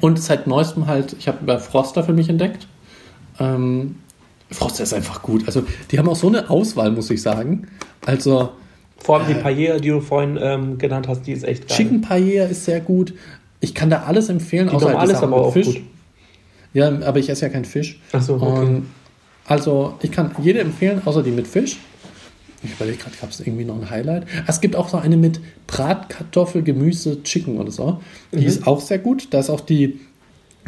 Und 0.00 0.18
seit 0.18 0.46
neuestem 0.46 0.86
halt, 0.86 1.14
ich 1.18 1.28
habe 1.28 1.44
bei 1.44 1.58
Froster 1.58 2.02
für 2.02 2.14
mich 2.14 2.30
entdeckt. 2.30 2.66
Ähm, 3.38 3.96
Froster 4.50 4.82
ist 4.82 4.94
einfach 4.94 5.20
gut. 5.20 5.46
Also 5.46 5.64
die 5.90 5.98
haben 5.98 6.08
auch 6.08 6.16
so 6.16 6.28
eine 6.28 6.48
Auswahl, 6.48 6.90
muss 6.90 7.10
ich 7.10 7.20
sagen. 7.20 7.68
Also 8.06 8.52
Vor 9.02 9.18
allem 9.18 9.28
die 9.28 9.34
Paella, 9.34 9.78
die 9.78 9.88
du 9.88 10.00
vorhin 10.00 10.38
ähm, 10.40 10.78
genannt 10.78 11.08
hast, 11.08 11.22
die 11.26 11.32
ist 11.32 11.44
echt 11.44 11.68
geil. 11.68 11.76
Chicken 11.76 12.00
Paella 12.02 12.44
ist 12.46 12.64
sehr 12.64 12.80
gut. 12.80 13.14
Ich 13.60 13.74
kann 13.74 13.90
da 13.90 14.02
alles 14.04 14.28
empfehlen, 14.28 14.68
die 14.68 14.74
außer 14.74 14.98
halt 14.98 15.10
Sachen 15.10 15.32
aber 15.32 15.42
auch 15.42 15.52
Fisch. 15.52 15.66
gut. 15.66 15.80
Ja, 16.74 16.88
aber 17.02 17.18
ich 17.18 17.28
esse 17.28 17.42
ja 17.42 17.48
keinen 17.48 17.64
Fisch. 17.64 18.00
Ach 18.12 18.22
so, 18.22 18.34
okay. 18.34 18.46
Und 18.66 18.86
also 19.46 19.94
ich 20.02 20.10
kann 20.12 20.30
jede 20.42 20.60
empfehlen, 20.60 21.02
außer 21.04 21.22
die 21.22 21.30
mit 21.32 21.46
Fisch. 21.46 21.76
Ich 22.64 22.72
überlege 22.72 22.96
gerade, 22.98 23.16
gab 23.20 23.30
es 23.30 23.40
irgendwie 23.40 23.64
noch 23.64 23.74
ein 23.80 23.90
Highlight? 23.90 24.22
Ah, 24.38 24.44
Es 24.46 24.60
gibt 24.60 24.76
auch 24.76 24.88
so 24.88 24.96
eine 24.96 25.16
mit 25.16 25.40
Bratkartoffel, 25.66 26.62
Gemüse, 26.62 27.22
Chicken 27.24 27.58
oder 27.58 27.72
so. 27.72 28.00
Die 28.32 28.38
Mhm. 28.38 28.46
ist 28.46 28.66
auch 28.68 28.80
sehr 28.80 28.98
gut. 29.00 29.28
Da 29.34 29.40
ist 29.40 29.50
auch 29.50 29.60
die, 29.60 29.98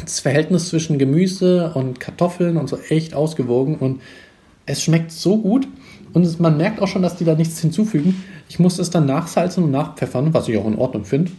das 0.03 0.19
Verhältnis 0.19 0.67
zwischen 0.67 0.99
Gemüse 0.99 1.71
und 1.73 2.01
Kartoffeln 2.01 2.57
und 2.57 2.67
so 2.67 2.77
echt 2.89 3.13
ausgewogen. 3.13 3.75
Und 3.77 4.01
es 4.65 4.83
schmeckt 4.83 5.11
so 5.11 5.37
gut. 5.37 5.67
Und 6.15 6.39
man 6.39 6.55
merkt 6.55 6.81
auch 6.81 6.87
schon, 6.87 7.01
dass 7.01 7.17
die 7.17 7.25
da 7.25 7.35
nichts 7.35 7.59
hinzufügen. 7.59 8.23
Ich 8.47 8.57
musste 8.57 8.81
es 8.81 8.89
dann 8.89 9.05
nachsalzen 9.05 9.65
und 9.65 9.71
nachpfeffern, 9.71 10.33
was 10.33 10.47
ich 10.47 10.57
auch 10.57 10.65
in 10.65 10.77
Ordnung 10.77 11.03
finde. 11.03 11.31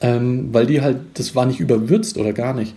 Ähm, 0.00 0.48
weil 0.52 0.66
die 0.66 0.82
halt, 0.82 0.98
das 1.14 1.36
war 1.36 1.46
nicht 1.46 1.60
überwürzt 1.60 2.18
oder 2.18 2.32
gar 2.32 2.52
nicht. 2.52 2.74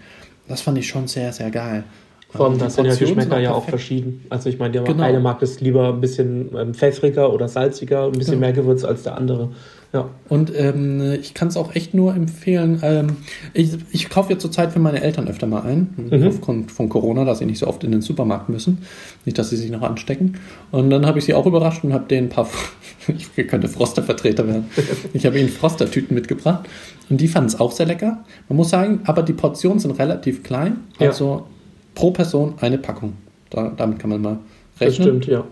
Das 0.47 0.61
fand 0.61 0.77
ich 0.77 0.87
schon 0.87 1.07
sehr, 1.07 1.33
sehr 1.33 1.49
geil. 1.49 1.83
Vor 2.29 2.45
allem, 2.45 2.53
Ähm, 2.53 2.59
da 2.59 2.69
sind 2.69 2.85
ja 2.85 2.93
Geschmäcker 2.95 3.39
ja 3.39 3.53
auch 3.53 3.65
verschieden. 3.67 4.23
Also 4.29 4.49
ich 4.49 4.59
meine, 4.59 4.73
der 4.73 4.83
Genau. 4.83 5.03
eine 5.03 5.19
mag 5.19 5.41
es 5.41 5.59
lieber 5.59 5.89
ein 5.89 5.99
bisschen 5.99 6.51
ähm, 6.55 6.73
pfeffriger 6.75 7.33
oder 7.33 7.47
salziger, 7.47 8.05
ein 8.05 8.11
bisschen 8.11 8.35
Genau. 8.35 8.41
mehr 8.41 8.53
Gewürz 8.53 8.83
als 8.83 9.01
der 9.03 9.17
andere. 9.17 9.49
Ja. 9.97 10.09
Und 10.29 10.51
ähm, 10.55 11.01
ich 11.19 11.33
kann 11.33 11.47
es 11.47 11.57
auch 11.57 11.73
echt 11.75 11.93
nur 11.93 12.13
empfehlen. 12.15 12.79
Ähm, 12.83 13.07
ich 13.53 13.77
ich 13.91 14.09
kaufe 14.09 14.31
ja 14.33 14.39
zurzeit 14.39 14.71
für 14.71 14.79
meine 14.79 15.01
Eltern 15.01 15.27
öfter 15.27 15.47
mal 15.47 15.61
ein, 15.63 15.89
Mhm. 16.11 16.27
aufgrund 16.27 16.71
von 16.71 16.89
Corona, 16.89 17.25
dass 17.25 17.39
sie 17.39 17.45
nicht 17.45 17.59
so 17.59 17.67
oft 17.67 17.83
in 17.83 17.91
den 17.91 18.01
Supermarkt 18.01 18.49
müssen. 18.49 18.79
Nicht, 19.25 19.37
dass 19.37 19.49
sie 19.49 19.57
sich 19.57 19.71
noch 19.71 19.81
anstecken. 19.81 20.37
Und 20.71 20.89
dann 20.89 21.05
habe 21.05 21.19
ich 21.19 21.25
sie 21.25 21.33
auch 21.33 21.45
überrascht 21.45 21.83
und 21.83 21.93
habe 21.93 22.05
denen 22.07 22.27
ein 22.27 22.29
paar, 22.29 22.47
ich 23.07 23.47
könnte 23.47 23.67
Froster-Vertreter 23.67 24.47
werden. 24.47 24.65
Ich 25.13 25.25
habe 25.25 25.39
ihnen 25.39 25.49
Froster-Tüten 25.49 26.13
mitgebracht. 26.13 26.67
Und 27.09 27.21
die 27.21 27.27
fanden 27.27 27.47
es 27.47 27.59
auch 27.59 27.71
sehr 27.71 27.85
lecker. 27.85 28.23
Man 28.49 28.57
muss 28.57 28.69
sagen, 28.69 28.99
aber 29.05 29.23
die 29.23 29.33
Portionen 29.33 29.79
sind 29.79 29.91
relativ 29.97 30.43
klein. 30.43 30.77
Ja. 30.99 31.07
Also 31.07 31.47
pro 31.95 32.11
Person 32.11 32.53
eine 32.59 32.77
Packung. 32.77 33.13
Da, 33.49 33.71
damit 33.75 33.99
kann 33.99 34.09
man 34.09 34.21
mal 34.21 34.37
Das 34.77 34.89
rechnen. 34.89 35.07
stimmt, 35.07 35.25
ja. 35.27 35.43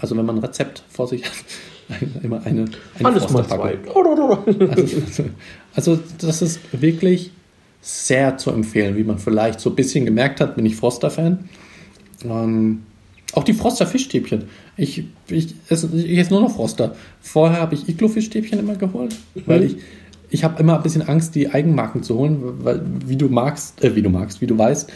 Also 0.00 0.16
wenn 0.16 0.26
man 0.26 0.36
ein 0.36 0.42
Rezept 0.44 0.82
vor 0.88 1.06
sich 1.08 1.24
hat, 1.24 1.32
immer 2.22 2.44
eine, 2.44 2.66
eine 2.98 3.08
Alles 3.08 3.30
mal 3.30 3.46
zwei. 3.46 3.78
Also, 5.74 5.96
also 5.96 5.98
das 6.18 6.42
ist 6.42 6.60
wirklich 6.72 7.30
sehr 7.80 8.36
zu 8.38 8.50
empfehlen, 8.50 8.96
wie 8.96 9.04
man 9.04 9.18
vielleicht 9.18 9.60
so 9.60 9.70
ein 9.70 9.76
bisschen 9.76 10.04
gemerkt 10.04 10.40
hat, 10.40 10.56
bin 10.56 10.66
ich 10.66 10.76
Froster-Fan. 10.76 11.48
Ähm, 12.24 12.82
auch 13.32 13.44
die 13.44 13.52
Froster-Fischstäbchen. 13.52 14.44
Ich, 14.76 15.04
ich, 15.28 15.54
esse, 15.68 15.88
ich 15.94 16.18
esse 16.18 16.30
nur 16.30 16.40
noch 16.40 16.54
Froster. 16.54 16.96
Vorher 17.20 17.60
habe 17.60 17.74
ich 17.74 17.88
Iglo-Fischstäbchen 17.88 18.58
immer 18.58 18.74
geholt, 18.74 19.14
weil 19.46 19.62
ich, 19.62 19.76
ich 20.30 20.42
habe 20.42 20.60
immer 20.60 20.76
ein 20.76 20.82
bisschen 20.82 21.02
Angst, 21.02 21.34
die 21.34 21.50
Eigenmarken 21.50 22.02
zu 22.02 22.16
holen, 22.16 22.64
weil 22.64 22.82
wie 23.06 23.16
du 23.16 23.28
magst, 23.28 23.82
äh, 23.84 23.94
wie 23.94 24.02
du 24.02 24.10
magst, 24.10 24.40
wie 24.40 24.46
du 24.46 24.58
weißt, 24.58 24.90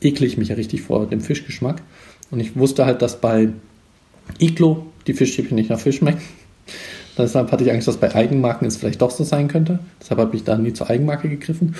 ekle 0.00 0.26
ich 0.26 0.36
mich 0.36 0.48
ja 0.48 0.56
richtig 0.56 0.82
vor 0.82 1.06
dem 1.06 1.20
Fischgeschmack. 1.20 1.82
Und 2.30 2.40
ich 2.40 2.56
wusste 2.56 2.84
halt, 2.84 3.00
dass 3.00 3.20
bei 3.20 3.48
Iglo 4.38 4.86
die 5.06 5.14
Fischstäbchen 5.14 5.56
nicht 5.56 5.70
nach 5.70 5.80
Fisch 5.80 5.96
schmecken. 5.96 6.22
Deshalb 7.16 7.50
hatte 7.50 7.64
ich 7.64 7.72
Angst, 7.72 7.88
dass 7.88 7.96
bei 7.96 8.14
Eigenmarken 8.14 8.68
es 8.68 8.76
vielleicht 8.76 9.02
doch 9.02 9.10
so 9.10 9.24
sein 9.24 9.48
könnte. 9.48 9.80
Deshalb 10.00 10.20
habe 10.20 10.36
ich 10.36 10.44
da 10.44 10.56
nie 10.56 10.72
zur 10.72 10.88
Eigenmarke 10.88 11.28
gegriffen. 11.28 11.74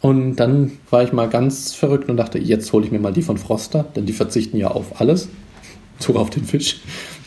Und 0.00 0.36
dann 0.36 0.72
war 0.88 1.02
ich 1.04 1.12
mal 1.12 1.28
ganz 1.28 1.74
verrückt 1.74 2.08
und 2.08 2.16
dachte, 2.16 2.38
jetzt 2.38 2.72
hole 2.72 2.86
ich 2.86 2.90
mir 2.90 2.98
mal 2.98 3.12
die 3.12 3.22
von 3.22 3.36
Froster, 3.36 3.84
denn 3.94 4.06
die 4.06 4.12
verzichten 4.12 4.56
ja 4.56 4.68
auf 4.68 5.00
alles, 5.00 5.28
sogar 5.98 6.22
auf 6.22 6.30
den 6.30 6.44
Fisch. 6.44 6.80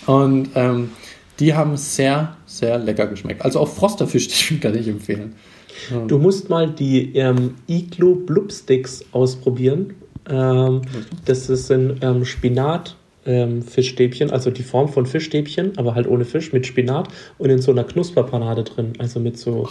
Und 0.07 0.49
ähm, 0.55 0.89
die 1.39 1.53
haben 1.53 1.77
sehr, 1.77 2.35
sehr 2.45 2.79
lecker 2.79 3.07
geschmeckt. 3.07 3.43
Also 3.43 3.59
auch 3.59 3.69
Froster-Fischstäbchen 3.69 4.59
kann 4.61 4.75
ich 4.75 4.87
empfehlen. 4.87 5.35
Du 6.07 6.17
musst 6.19 6.49
mal 6.49 6.69
die 6.69 7.15
ähm, 7.15 7.55
Iglo 7.67 8.15
Blub 8.15 8.51
Sticks 8.51 9.03
ausprobieren. 9.11 9.93
Ähm, 10.29 10.81
das 11.25 11.49
ist 11.49 11.71
ein 11.71 11.97
ähm, 12.01 12.25
Spinat. 12.25 12.95
Ähm, 13.25 13.61
Fischstäbchen, 13.61 14.31
also 14.31 14.51
die 14.51 14.63
Form 14.63 14.89
von 14.89 15.05
Fischstäbchen, 15.05 15.77
aber 15.77 15.95
halt 15.95 16.07
ohne 16.07 16.25
Fisch, 16.25 16.51
mit 16.51 16.67
Spinat 16.67 17.07
und 17.37 17.49
in 17.49 17.61
so 17.61 17.71
einer 17.71 17.83
Knusperpanade 17.83 18.63
drin. 18.63 18.93
Also 18.99 19.19
mit 19.19 19.37
so. 19.37 19.69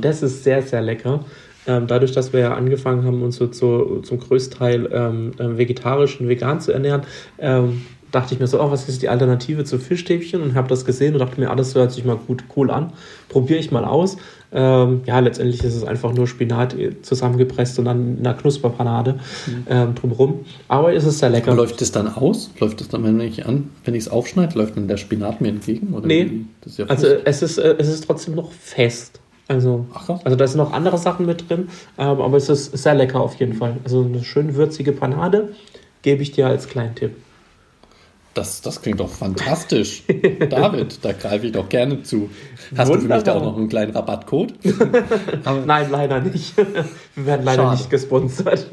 Das 0.00 0.22
ist 0.22 0.44
sehr, 0.44 0.62
sehr 0.62 0.82
lecker. 0.82 1.24
Ähm, 1.66 1.86
dadurch, 1.86 2.12
dass 2.12 2.32
wir 2.32 2.40
ja 2.40 2.54
angefangen 2.54 3.04
haben, 3.04 3.22
uns 3.22 3.36
so 3.36 3.46
zu, 3.46 4.00
zum 4.02 4.18
größten 4.18 4.58
Teil 4.58 4.88
ähm, 4.92 5.32
ähm, 5.38 5.58
vegetarisch 5.58 6.20
und 6.20 6.28
vegan 6.28 6.60
zu 6.60 6.72
ernähren, 6.72 7.02
ähm, 7.38 7.82
dachte 8.12 8.34
ich 8.34 8.40
mir 8.40 8.46
so, 8.46 8.62
oh, 8.62 8.70
was 8.70 8.88
ist 8.88 9.02
die 9.02 9.08
Alternative 9.08 9.64
zu 9.64 9.78
Fischstäbchen? 9.78 10.40
Und 10.42 10.54
habe 10.54 10.68
das 10.68 10.84
gesehen 10.84 11.14
und 11.14 11.18
dachte 11.20 11.40
mir, 11.40 11.50
alles 11.50 11.74
hört 11.74 11.90
sich 11.92 12.04
mal 12.04 12.16
gut 12.16 12.44
cool 12.56 12.70
an. 12.70 12.92
Probiere 13.28 13.58
ich 13.58 13.70
mal 13.72 13.84
aus. 13.84 14.16
Ähm, 14.54 15.00
ja, 15.06 15.18
letztendlich 15.18 15.64
ist 15.64 15.74
es 15.74 15.82
einfach 15.82 16.12
nur 16.12 16.26
Spinat 16.26 16.78
äh, 16.78 17.00
zusammengepresst 17.00 17.78
und 17.78 17.86
dann 17.86 18.18
in 18.18 18.26
einer 18.26 18.34
Knusperpanade 18.36 19.18
ähm, 19.68 19.94
drumherum. 19.94 20.40
Aber 20.68 20.94
es 20.94 21.04
ist 21.04 21.18
sehr 21.20 21.30
lecker. 21.30 21.54
Läuft 21.54 21.80
das 21.80 21.90
dann 21.90 22.06
aus? 22.06 22.50
Läuft 22.60 22.80
das 22.80 22.88
dann, 22.88 23.02
wenn 23.02 23.18
ich 23.20 23.46
an, 23.46 23.70
wenn 23.84 23.94
ich 23.94 24.04
es 24.04 24.08
aufschneide, 24.10 24.58
läuft 24.58 24.76
dann 24.76 24.88
der 24.88 24.98
Spinat 24.98 25.40
mir 25.40 25.48
entgegen? 25.48 25.94
Oder 25.94 26.06
Nee. 26.06 26.30
wie? 26.30 26.46
Das 26.60 26.72
ist 26.72 26.78
ja 26.78 26.86
Also 26.86 27.06
es 27.24 27.42
ist, 27.42 27.56
äh, 27.58 27.74
es 27.78 27.88
ist 27.88 28.04
trotzdem 28.06 28.34
noch 28.34 28.52
fest. 28.52 29.20
Also, 29.48 29.86
also 30.24 30.36
da 30.36 30.46
sind 30.46 30.58
noch 30.58 30.72
andere 30.72 30.98
Sachen 30.98 31.26
mit 31.26 31.48
drin, 31.48 31.68
ähm, 31.98 32.20
aber 32.20 32.36
es 32.36 32.48
ist 32.48 32.76
sehr 32.76 32.94
lecker 32.94 33.20
auf 33.20 33.34
jeden 33.36 33.54
Fall. 33.54 33.76
Also 33.84 34.02
eine 34.04 34.22
schön 34.22 34.54
würzige 34.54 34.92
Panade 34.92 35.48
gebe 36.02 36.22
ich 36.22 36.30
dir 36.32 36.46
als 36.46 36.68
kleinen 36.68 36.94
Tipp. 36.94 37.12
Das, 38.34 38.62
das 38.62 38.80
klingt 38.80 39.00
doch 39.00 39.10
fantastisch. 39.10 40.04
David, 40.48 41.04
da 41.04 41.12
greife 41.12 41.46
ich 41.46 41.52
doch 41.52 41.68
gerne 41.68 42.02
zu. 42.02 42.30
Hast 42.76 42.88
du 42.88 42.94
für 42.94 43.00
mich 43.00 43.08
da 43.08 43.16
Wunderbar. 43.16 43.36
auch 43.36 43.42
noch 43.44 43.56
einen 43.58 43.68
kleinen 43.68 43.92
Rabattcode? 43.92 44.54
Nein, 45.66 45.90
leider 45.90 46.20
nicht. 46.20 46.56
Wir 46.56 47.26
werden 47.26 47.44
leider 47.44 47.64
Schade. 47.64 47.76
nicht 47.76 47.90
gesponsert. 47.90 48.68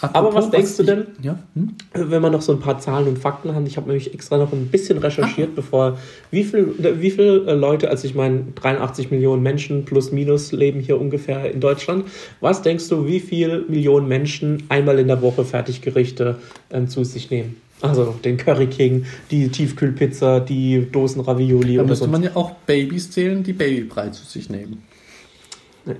Aber 0.00 0.34
was 0.34 0.50
denkst 0.50 0.76
du 0.76 0.82
ich- 0.82 0.88
denn? 0.88 1.06
Ja? 1.22 1.38
Hm? 1.54 1.74
Wenn 1.94 2.22
wir 2.22 2.30
noch 2.30 2.42
so 2.42 2.52
ein 2.52 2.60
paar 2.60 2.78
Zahlen 2.78 3.08
und 3.08 3.18
Fakten 3.18 3.54
haben, 3.54 3.66
ich 3.66 3.76
habe 3.76 3.88
nämlich 3.88 4.12
extra 4.12 4.36
noch 4.36 4.52
ein 4.52 4.66
bisschen 4.66 4.98
recherchiert, 4.98 5.54
bevor 5.54 5.98
wie 6.30 6.44
viel, 6.44 6.74
wie 7.00 7.10
viele 7.10 7.54
Leute, 7.54 7.90
also 7.90 8.06
ich 8.06 8.14
meine 8.14 8.44
83 8.54 9.10
Millionen 9.10 9.42
Menschen 9.42 9.84
plus 9.84 10.12
minus 10.12 10.52
leben 10.52 10.80
hier 10.80 11.00
ungefähr 11.00 11.50
in 11.50 11.60
Deutschland. 11.60 12.04
Was 12.40 12.62
denkst 12.62 12.88
du, 12.88 13.06
wie 13.06 13.20
viele 13.20 13.64
Millionen 13.68 14.08
Menschen 14.08 14.64
einmal 14.68 14.98
in 14.98 15.08
der 15.08 15.22
Woche 15.22 15.44
Fertiggerichte 15.44 16.36
ähm, 16.70 16.88
zu 16.88 17.04
sich 17.04 17.30
nehmen? 17.30 17.56
Also 17.82 18.14
den 18.24 18.38
Curry 18.38 18.68
King, 18.68 19.04
die 19.30 19.48
Tiefkühlpizza, 19.48 20.40
die 20.40 20.86
Dosen 20.90 21.20
Ravioli 21.20 21.76
Da 21.76 21.84
müsste 21.84 22.08
man 22.08 22.22
ja 22.22 22.30
auch 22.34 22.52
Babys 22.66 23.10
zählen, 23.10 23.42
die 23.42 23.52
Babybrei 23.52 24.08
zu 24.08 24.24
sich 24.24 24.48
nehmen. 24.48 24.82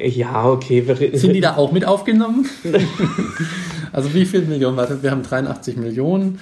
Ja, 0.01 0.47
okay. 0.49 0.85
Sind 1.15 1.35
die 1.35 1.41
da 1.41 1.57
auch 1.57 1.71
mit 1.71 1.85
aufgenommen? 1.85 2.47
also 3.93 4.13
wie 4.15 4.25
viel 4.25 4.43
Millionen? 4.43 4.77
Warte, 4.77 5.03
wir 5.03 5.13
haben 5.13 5.23
83 5.23 5.77
Millionen. 5.77 6.41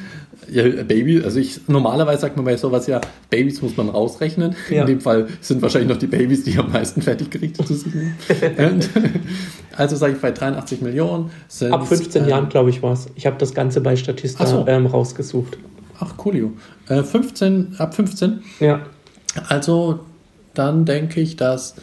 Ja, 0.50 0.62
Baby, 0.82 1.22
also 1.22 1.38
ich 1.38 1.60
normalerweise 1.68 2.22
sagt 2.22 2.36
man 2.36 2.44
bei 2.44 2.56
sowas 2.56 2.86
ja, 2.86 3.00
Babys 3.30 3.62
muss 3.62 3.76
man 3.76 3.88
rausrechnen. 3.88 4.54
Ja. 4.70 4.82
In 4.82 4.86
dem 4.86 5.00
Fall 5.00 5.28
sind 5.40 5.62
wahrscheinlich 5.62 5.90
noch 5.90 5.98
die 5.98 6.06
Babys, 6.06 6.44
die 6.44 6.58
am 6.58 6.70
meisten 6.70 7.00
sich 7.00 7.94
nehmen. 7.94 8.14
Und, 8.58 8.90
also 9.76 9.96
sage 9.96 10.14
ich 10.14 10.20
bei 10.20 10.32
83 10.32 10.80
Millionen. 10.80 11.30
Sind, 11.48 11.72
Ab 11.72 11.86
15 11.86 12.22
ähm, 12.22 12.28
Jahren, 12.28 12.48
glaube 12.48 12.70
ich, 12.70 12.82
war 12.82 12.92
es. 12.92 13.06
Ich 13.14 13.26
habe 13.26 13.36
das 13.38 13.54
Ganze 13.54 13.80
bei 13.80 13.96
Statista 13.96 14.46
so. 14.46 14.66
ähm, 14.66 14.86
rausgesucht. 14.86 15.58
Ach, 15.98 16.16
coolio. 16.16 16.52
Äh, 16.88 17.02
15, 17.02 17.76
ab 17.78 17.94
15. 17.94 18.42
Ja. 18.60 18.80
Also 19.48 20.00
dann 20.54 20.84
denke 20.84 21.20
ich, 21.20 21.36
dass 21.36 21.74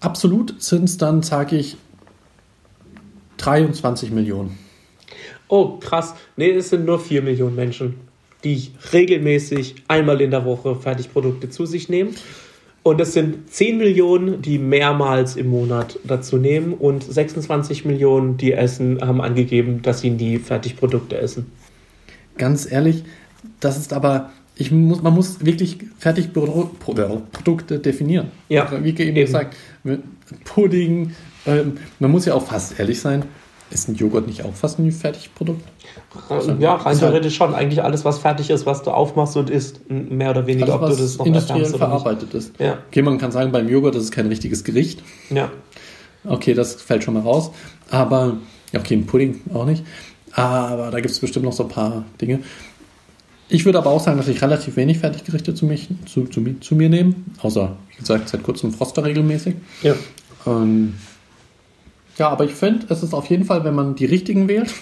absolut 0.00 0.60
sind 0.62 0.84
es 0.84 0.98
dann, 0.98 1.22
sage 1.22 1.56
ich, 1.56 1.76
23 3.38 4.10
Millionen. 4.10 4.58
Oh, 5.48 5.78
krass. 5.78 6.14
Nee, 6.36 6.50
es 6.50 6.70
sind 6.70 6.84
nur 6.84 7.00
4 7.00 7.22
Millionen 7.22 7.56
Menschen, 7.56 7.96
die 8.44 8.70
regelmäßig 8.92 9.76
einmal 9.88 10.20
in 10.20 10.30
der 10.30 10.44
Woche 10.44 10.76
Fertigprodukte 10.76 11.50
zu 11.50 11.66
sich 11.66 11.88
nehmen. 11.88 12.14
Und 12.82 13.00
es 13.00 13.12
sind 13.12 13.50
10 13.50 13.76
Millionen, 13.76 14.40
die 14.40 14.58
mehrmals 14.58 15.36
im 15.36 15.48
Monat 15.48 15.98
dazu 16.04 16.38
nehmen. 16.38 16.72
Und 16.72 17.02
26 17.02 17.84
Millionen, 17.84 18.36
die 18.36 18.52
essen, 18.52 19.00
haben 19.00 19.20
angegeben, 19.20 19.82
dass 19.82 20.00
sie 20.00 20.10
nie 20.10 20.38
Fertigprodukte 20.38 21.18
essen. 21.18 21.52
Ganz 22.38 22.70
ehrlich, 22.70 23.04
das 23.58 23.76
ist 23.76 23.92
aber, 23.92 24.30
ich 24.60 24.70
muss, 24.70 25.02
man 25.02 25.14
muss 25.14 25.44
wirklich 25.44 25.78
Fertigprodukte 25.98 27.78
definieren. 27.78 28.28
Ja, 28.48 28.70
Wie 28.82 28.90
eben 28.90 28.98
eben. 29.00 29.14
gesagt, 29.14 29.56
Pudding, 30.44 31.14
ähm, 31.46 31.78
man 31.98 32.10
muss 32.10 32.26
ja 32.26 32.34
auch 32.34 32.42
fast 32.46 32.78
ehrlich 32.78 33.00
sein, 33.00 33.24
ist 33.70 33.88
ein 33.88 33.94
Joghurt 33.94 34.26
nicht 34.26 34.44
auch 34.44 34.52
fast 34.52 34.78
ein 34.78 34.90
Fertigprodukt? 34.92 35.62
Ja, 36.58 36.74
rein 36.74 36.84
halt- 36.84 36.98
theoretisch 36.98 37.36
schon. 37.36 37.54
Eigentlich 37.54 37.82
alles, 37.82 38.04
was 38.04 38.18
fertig 38.18 38.50
ist, 38.50 38.66
was 38.66 38.82
du 38.82 38.90
aufmachst 38.90 39.36
und 39.36 39.48
isst, 39.48 39.88
mehr 39.88 40.30
oder 40.30 40.46
weniger, 40.46 40.72
Also 40.72 40.84
ob 40.84 40.90
du 40.90 40.96
das 41.02 41.18
noch 41.18 41.26
industriell 41.26 41.60
oder 41.62 41.68
nicht. 41.70 41.78
verarbeitet 41.78 42.34
ist. 42.34 42.52
Ja. 42.58 42.78
Okay, 42.88 43.02
man 43.02 43.18
kann 43.18 43.30
sagen, 43.32 43.52
beim 43.52 43.68
Joghurt 43.68 43.94
das 43.94 44.04
ist 44.04 44.10
kein 44.12 44.26
richtiges 44.26 44.64
Gericht. 44.64 45.02
Ja. 45.30 45.50
Okay, 46.24 46.52
das 46.54 46.74
fällt 46.74 47.04
schon 47.04 47.14
mal 47.14 47.22
raus. 47.22 47.50
Aber, 47.90 48.36
okay, 48.76 48.94
ein 48.94 49.06
Pudding 49.06 49.40
auch 49.54 49.64
nicht. 49.64 49.84
Aber 50.32 50.90
da 50.90 50.98
gibt 51.00 51.10
es 51.12 51.18
bestimmt 51.20 51.44
noch 51.44 51.52
so 51.52 51.62
ein 51.64 51.68
paar 51.70 52.04
Dinge. 52.20 52.40
Ich 53.52 53.64
würde 53.64 53.78
aber 53.78 53.90
auch 53.90 54.00
sagen, 54.00 54.16
dass 54.16 54.28
ich 54.28 54.40
relativ 54.42 54.76
wenig 54.76 54.98
Fertiggerichte 54.98 55.54
zu, 55.54 55.66
mich, 55.66 55.88
zu, 56.06 56.24
zu, 56.24 56.42
zu 56.60 56.74
mir 56.76 56.88
nehme. 56.88 57.14
Außer, 57.42 57.76
wie 57.90 57.96
gesagt, 57.96 58.28
seit 58.28 58.44
kurzem 58.44 58.72
Froster 58.72 59.04
regelmäßig. 59.04 59.56
Ja. 59.82 59.94
Ähm, 60.46 60.94
ja, 62.16 62.28
aber 62.28 62.44
ich 62.44 62.52
finde, 62.52 62.86
es 62.88 63.02
ist 63.02 63.12
auf 63.12 63.26
jeden 63.26 63.44
Fall, 63.44 63.64
wenn 63.64 63.74
man 63.74 63.96
die 63.96 64.06
richtigen 64.06 64.48
wählt, 64.48 64.72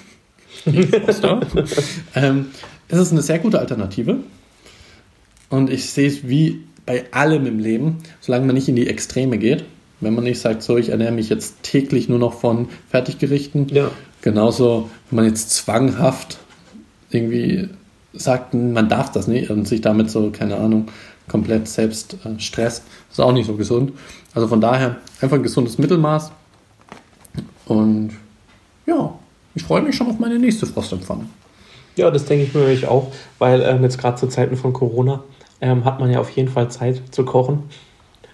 Froster, 1.05 1.41
ähm, 2.15 2.47
es 2.89 2.99
ist 2.99 3.13
eine 3.13 3.23
sehr 3.23 3.39
gute 3.39 3.59
Alternative. 3.59 4.19
Und 5.49 5.71
ich 5.71 5.91
sehe 5.91 6.09
es 6.09 6.29
wie 6.29 6.65
bei 6.85 7.07
allem 7.11 7.47
im 7.47 7.59
Leben, 7.59 7.99
solange 8.21 8.47
man 8.47 8.55
nicht 8.55 8.69
in 8.69 8.77
die 8.77 8.87
Extreme 8.87 9.39
geht. 9.39 9.65
Wenn 10.01 10.15
man 10.15 10.25
nicht 10.25 10.41
sagt, 10.41 10.63
so, 10.63 10.77
ich 10.77 10.91
ernähre 10.91 11.13
mich 11.13 11.29
jetzt 11.29 11.63
täglich 11.63 12.09
nur 12.09 12.19
noch 12.19 12.35
von 12.35 12.69
Fertiggerichten. 12.91 13.69
Ja. 13.69 13.91
Genauso, 14.21 14.91
wenn 15.11 15.17
man 15.17 15.25
jetzt 15.25 15.51
zwanghaft 15.51 16.39
irgendwie 17.11 17.69
sagt, 18.13 18.55
man 18.55 18.89
darf 18.89 19.13
das 19.13 19.27
nicht 19.29 19.51
und 19.51 19.69
sich 19.69 19.81
damit 19.81 20.11
so, 20.11 20.31
keine 20.31 20.57
Ahnung, 20.57 20.87
komplett 21.29 21.69
selbst 21.69 22.17
äh, 22.25 22.39
stresst, 22.41 22.85
ist 23.11 23.21
auch 23.21 23.33
nicht 23.33 23.47
so 23.47 23.55
gesund. 23.55 23.93
Also 24.35 24.49
von 24.49 24.61
daher 24.61 24.97
einfach 25.21 25.37
ein 25.37 25.43
gesundes 25.43 25.79
Mittelmaß. 25.79 26.33
Und 27.67 28.11
ja, 28.87 29.13
ich 29.55 29.63
freue 29.63 29.83
mich 29.83 29.95
schon 29.97 30.09
auf 30.09 30.19
meine 30.19 30.39
nächste 30.39 30.67
Frostempfanne. 30.67 31.27
Ja, 31.97 32.11
das 32.11 32.25
denke 32.25 32.45
ich 32.45 32.55
mir 32.55 32.61
nämlich 32.61 32.87
auch, 32.87 33.13
weil 33.39 33.61
ähm, 33.63 33.83
jetzt 33.83 33.99
gerade 33.99 34.17
zu 34.17 34.29
Zeiten 34.29 34.57
von 34.57 34.73
Corona 34.73 35.23
ähm, 35.61 35.85
hat 35.85 36.01
man 36.01 36.11
ja 36.11 36.21
auf 36.21 36.31
jeden 36.31 36.49
Fall 36.49 36.71
Zeit 36.71 37.03
zu 37.11 37.25
kochen. 37.25 37.65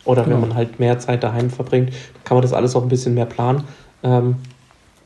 Oder 0.04 0.24
Genau. 0.24 0.36
wenn 0.36 0.48
man 0.48 0.54
halt 0.54 0.78
mehr 0.78 0.98
Zeit 0.98 1.22
daheim 1.24 1.48
verbringt, 1.50 1.90
kann 2.24 2.36
man 2.36 2.42
das 2.42 2.52
alles 2.52 2.76
auch 2.76 2.82
ein 2.82 2.88
bisschen 2.88 3.14
mehr 3.14 3.24
planen. 3.24 3.64
Ähm, 4.02 4.36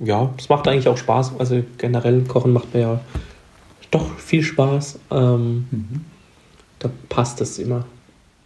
ja, 0.00 0.30
das 0.36 0.48
macht 0.48 0.66
eigentlich 0.66 0.88
auch 0.88 0.96
Spaß. 0.96 1.32
Also 1.38 1.62
generell 1.78 2.22
Kochen 2.22 2.52
macht 2.52 2.74
mir 2.74 2.80
ja 2.80 3.00
doch 3.90 4.18
viel 4.18 4.42
Spaß. 4.42 4.98
Ähm, 5.10 5.66
Da 6.80 6.88
passt 7.08 7.40
es 7.40 7.58
immer. 7.58 7.86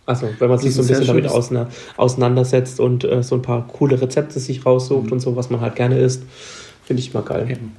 Also 0.06 0.26
wenn 0.38 0.48
man 0.48 0.58
sich 0.58 0.74
so 0.74 0.82
ein 0.82 0.88
bisschen 0.88 1.06
damit 1.06 1.28
ausna 1.28 1.68
auseinandersetzt 1.96 2.80
und 2.80 3.04
äh, 3.04 3.22
so 3.22 3.36
ein 3.36 3.42
paar 3.42 3.68
coole 3.68 4.00
Rezepte 4.00 4.40
sich 4.40 4.64
raussucht 4.64 5.12
und 5.12 5.20
so, 5.20 5.36
was 5.36 5.50
man 5.50 5.60
halt 5.60 5.76
gerne 5.76 5.98
isst, 5.98 6.22
finde 6.84 7.00
ich 7.00 7.14
mal 7.14 7.22
geil. 7.22 7.46
Eben. 7.50 7.76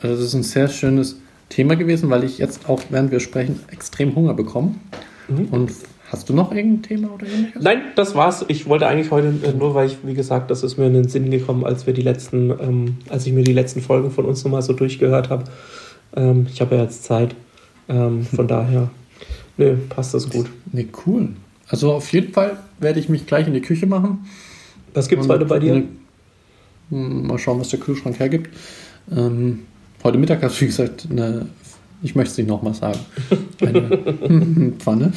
Also 0.00 0.16
das 0.16 0.24
ist 0.24 0.34
ein 0.34 0.42
sehr 0.42 0.68
schönes 0.68 1.16
Thema 1.50 1.76
gewesen, 1.76 2.10
weil 2.10 2.24
ich 2.24 2.38
jetzt 2.38 2.68
auch, 2.68 2.82
während 2.90 3.10
wir 3.10 3.20
sprechen, 3.20 3.60
extrem 3.70 4.14
Hunger 4.16 4.34
bekomme. 4.34 4.74
Und 5.28 5.70
hast 6.10 6.28
du 6.28 6.32
noch 6.32 6.50
irgendein 6.52 6.82
Thema 6.82 7.12
oder 7.12 7.26
ähnliches? 7.26 7.62
Nein, 7.62 7.82
das 7.96 8.14
war's. 8.14 8.44
Ich 8.48 8.66
wollte 8.66 8.86
eigentlich 8.86 9.10
heute 9.10 9.28
äh, 9.44 9.52
nur, 9.52 9.74
weil 9.74 9.86
ich, 9.86 9.98
wie 10.04 10.14
gesagt, 10.14 10.50
das 10.50 10.62
ist 10.62 10.78
mir 10.78 10.86
in 10.86 10.94
den 10.94 11.08
Sinn 11.08 11.30
gekommen, 11.30 11.64
als 11.64 11.86
wir 11.86 11.94
die 11.94 12.02
letzten, 12.02 12.50
ähm, 12.50 12.96
als 13.08 13.26
ich 13.26 13.32
mir 13.32 13.44
die 13.44 13.52
letzten 13.52 13.82
Folgen 13.82 14.10
von 14.10 14.24
uns 14.24 14.42
nochmal 14.42 14.62
so 14.62 14.72
durchgehört 14.72 15.28
habe. 15.30 15.44
Ähm, 16.16 16.46
ich 16.52 16.60
habe 16.60 16.76
ja 16.76 16.82
jetzt 16.82 17.04
Zeit. 17.04 17.34
Ähm, 17.88 18.24
von 18.24 18.46
daher, 18.54 18.90
nö, 19.56 19.76
passt 19.88 20.14
das 20.14 20.28
gut. 20.30 20.46
Nee, 20.72 20.88
cool. 21.06 21.28
Also 21.68 21.92
auf 21.92 22.12
jeden 22.12 22.32
Fall 22.32 22.58
werde 22.78 23.00
ich 23.00 23.08
mich 23.08 23.26
gleich 23.26 23.46
in 23.46 23.54
die 23.54 23.60
Küche 23.62 23.86
machen. 23.86 24.26
Was 24.92 25.08
gibt's 25.08 25.26
Und 25.26 25.32
heute 25.32 25.44
bei 25.46 25.58
dir? 25.58 25.74
eine- 25.74 25.84
Hm, 26.90 27.26
Mal 27.26 27.38
schauen, 27.38 27.58
was 27.60 27.70
der 27.70 27.80
Kühlschrank 27.80 28.18
hergibt. 28.18 28.50
Ähm, 29.10 29.60
heute 30.02 30.18
Mittag 30.18 30.42
hast 30.42 30.56
du, 30.56 30.60
wie 30.62 30.66
gesagt, 30.66 31.08
eine, 31.10 31.46
ich 32.02 32.14
möchte 32.14 32.32
es 32.32 32.38
nicht 32.38 32.46
nochmal 32.48 32.74
sagen, 32.74 32.98
eine 33.60 34.72
Pfanne. 34.78 35.12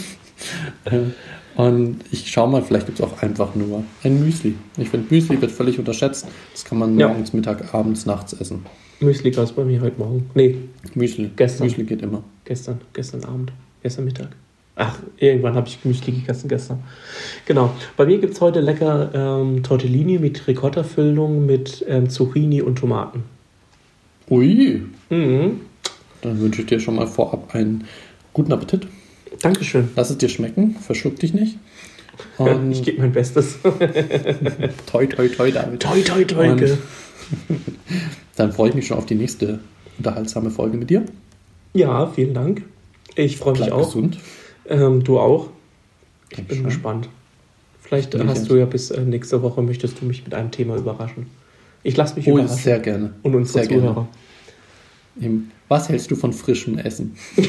Und 1.57 2.01
ich 2.11 2.29
schaue 2.29 2.49
mal, 2.49 2.61
vielleicht 2.61 2.85
gibt 2.85 2.99
es 2.99 3.05
auch 3.05 3.21
einfach 3.23 3.55
nur 3.55 3.83
ein 4.03 4.23
Müsli. 4.23 4.53
Ich 4.77 4.89
finde, 4.89 5.07
Müsli 5.13 5.41
wird 5.41 5.51
völlig 5.51 5.79
unterschätzt. 5.79 6.27
Das 6.53 6.63
kann 6.63 6.77
man 6.77 6.99
Ja. 6.99 7.07
morgens, 7.07 7.33
Mittag, 7.33 7.73
abends, 7.73 8.05
nachts 8.05 8.33
essen. 8.33 8.63
Müsli 8.99 9.31
gab 9.31 9.45
es 9.45 9.51
bei 9.53 9.63
mir 9.65 9.81
heute 9.81 9.97
Morgen. 9.99 10.29
Nee, 10.35 10.55
Müsli. 10.93 11.31
Gestern. 11.35 11.65
Müsli 11.67 11.83
geht 11.83 12.03
immer. 12.03 12.23
gestern, 12.45 12.79
gestern 12.93 13.23
Abend, 13.25 13.51
gestern 13.81 14.05
Mittag. 14.05 14.29
Ach, 14.75 14.99
irgendwann 15.17 15.55
habe 15.55 15.67
ich 15.67 15.83
Müsli 15.83 16.11
gegessen 16.13 16.47
gestern. 16.47 16.83
Genau. 17.47 17.73
Bei 17.97 18.05
mir 18.05 18.19
gibt 18.19 18.35
es 18.35 18.41
heute 18.41 18.59
lecker 18.61 19.09
ähm, 19.15 19.63
Tortellini 19.63 20.19
mit 20.19 20.47
Ricotta-Füllung 20.47 21.47
mit 21.47 21.83
ähm, 21.87 22.07
Zucchini 22.09 22.61
und 22.61 22.75
Tomaten. 22.77 23.23
Ui, 24.29 24.83
Mhm. 25.09 25.61
dann 26.21 26.39
wünsche 26.39 26.61
ich 26.61 26.67
dir 26.67 26.79
schon 26.79 26.95
mal 26.97 27.07
vorab 27.07 27.55
einen 27.55 27.85
guten 28.33 28.53
Appetit. 28.53 28.87
Dankeschön. 29.41 29.89
Lass 29.95 30.09
es 30.09 30.17
dir 30.17 30.29
schmecken, 30.29 30.75
verschluck 30.75 31.17
dich 31.19 31.33
nicht. 31.33 31.57
Und 32.37 32.71
Ich 32.71 32.83
gebe 32.83 33.01
mein 33.01 33.11
Bestes. 33.11 33.59
toi, 34.91 35.05
toi, 35.05 35.27
toi, 35.27 35.51
David. 35.51 35.81
toi, 35.81 36.01
toi, 36.01 36.23
toi. 36.23 36.49
Und-? 36.51 36.77
Dann 38.35 38.51
freue 38.53 38.69
ich 38.69 38.75
mich 38.75 38.87
schon 38.87 38.97
auf 38.97 39.05
die 39.05 39.15
nächste 39.15 39.59
unterhaltsame 39.97 40.49
Folge 40.51 40.77
mit 40.77 40.89
dir. 40.89 41.05
Ja, 41.73 42.07
vielen 42.07 42.33
Dank. 42.33 42.63
Ich 43.15 43.37
freue 43.37 43.53
mich 43.59 43.71
auch. 43.71 43.85
gesund. 43.85 44.17
Ähm, 44.67 45.03
du 45.03 45.19
auch. 45.19 45.49
Ich 46.29 46.37
bin 46.37 46.45
Dankeschön. 46.47 46.65
gespannt. 46.65 47.09
Vielleicht 47.81 48.11
Bin 48.11 48.21
ich 48.21 48.27
hast 48.27 48.49
du 48.49 48.55
ja 48.55 48.65
bis 48.65 48.91
äh, 48.91 49.01
nächste 49.01 49.41
Woche, 49.41 49.61
möchtest 49.61 50.01
du 50.01 50.05
mich 50.05 50.23
mit 50.23 50.33
einem 50.33 50.51
Thema 50.51 50.75
überraschen. 50.75 51.27
Ich 51.83 51.95
lasse 51.95 52.15
mich 52.15 52.27
Oh, 52.27 52.31
überraschen. 52.37 52.57
sehr 52.57 52.79
gerne. 52.79 53.13
Und 53.23 53.33
unsere 53.35 53.59
sehr 53.65 53.69
Zuhörer. 53.69 54.07
Eben. 55.21 55.51
Was 55.69 55.89
hältst 55.89 56.09
du 56.11 56.15
von 56.15 56.33
frischem 56.33 56.77
Essen? 56.77 57.15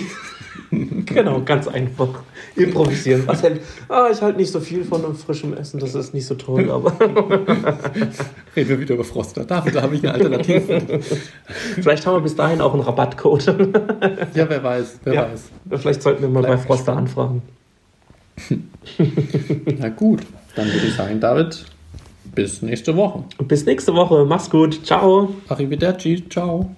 Genau, 0.71 1.41
ganz 1.43 1.67
einfach. 1.67 2.09
Improvisieren. 2.55 3.23
Was 3.27 3.43
hält, 3.43 3.63
ah, 3.89 4.09
ich 4.13 4.21
halte 4.21 4.39
nicht 4.39 4.51
so 4.51 4.61
viel 4.61 4.85
von 4.85 5.03
einem 5.03 5.15
frischem 5.15 5.55
Essen, 5.55 5.81
das 5.81 5.95
ist 5.95 6.13
nicht 6.13 6.27
so 6.27 6.35
toll, 6.35 6.71
aber 6.71 6.93
Reden 8.55 8.69
wir 8.69 8.79
wieder 8.81 8.95
über 8.97 9.05
Froster. 9.05 9.45
Dafür 9.45 9.73
da 9.73 9.83
habe 9.83 9.95
ich 9.95 10.03
eine 10.03 10.13
Alternative. 10.13 11.01
vielleicht 11.81 12.07
haben 12.07 12.17
wir 12.17 12.21
bis 12.21 12.37
dahin 12.37 12.61
auch 12.61 12.75
einen 12.75 12.83
Rabattcode. 12.83 13.47
ja, 14.35 14.49
wer 14.51 14.63
weiß, 14.63 14.99
wer 15.05 15.15
Ja. 15.15 15.31
weiß. 15.33 15.81
vielleicht 15.81 16.03
sollten 16.03 16.21
wir 16.23 16.29
mal 16.29 16.41
Bleib 16.41 16.57
bei 16.57 16.59
Froster 16.59 17.01
gespannt. 17.01 17.09
anfragen. 17.09 17.43
Na 19.79 19.89
gut, 19.89 20.21
dann 20.55 20.67
würde 20.67 20.87
ich 20.87 20.95
sagen, 20.95 21.19
David, 21.19 21.65
bis 22.35 22.61
nächste 22.61 22.95
Woche. 22.95 23.25
Bis 23.47 23.65
nächste 23.65 23.95
Woche. 23.95 24.27
Mach's 24.27 24.51
gut. 24.51 24.85
Ciao. 24.85 25.35
Arrivederci, 25.49 26.25
ciao. 26.29 26.69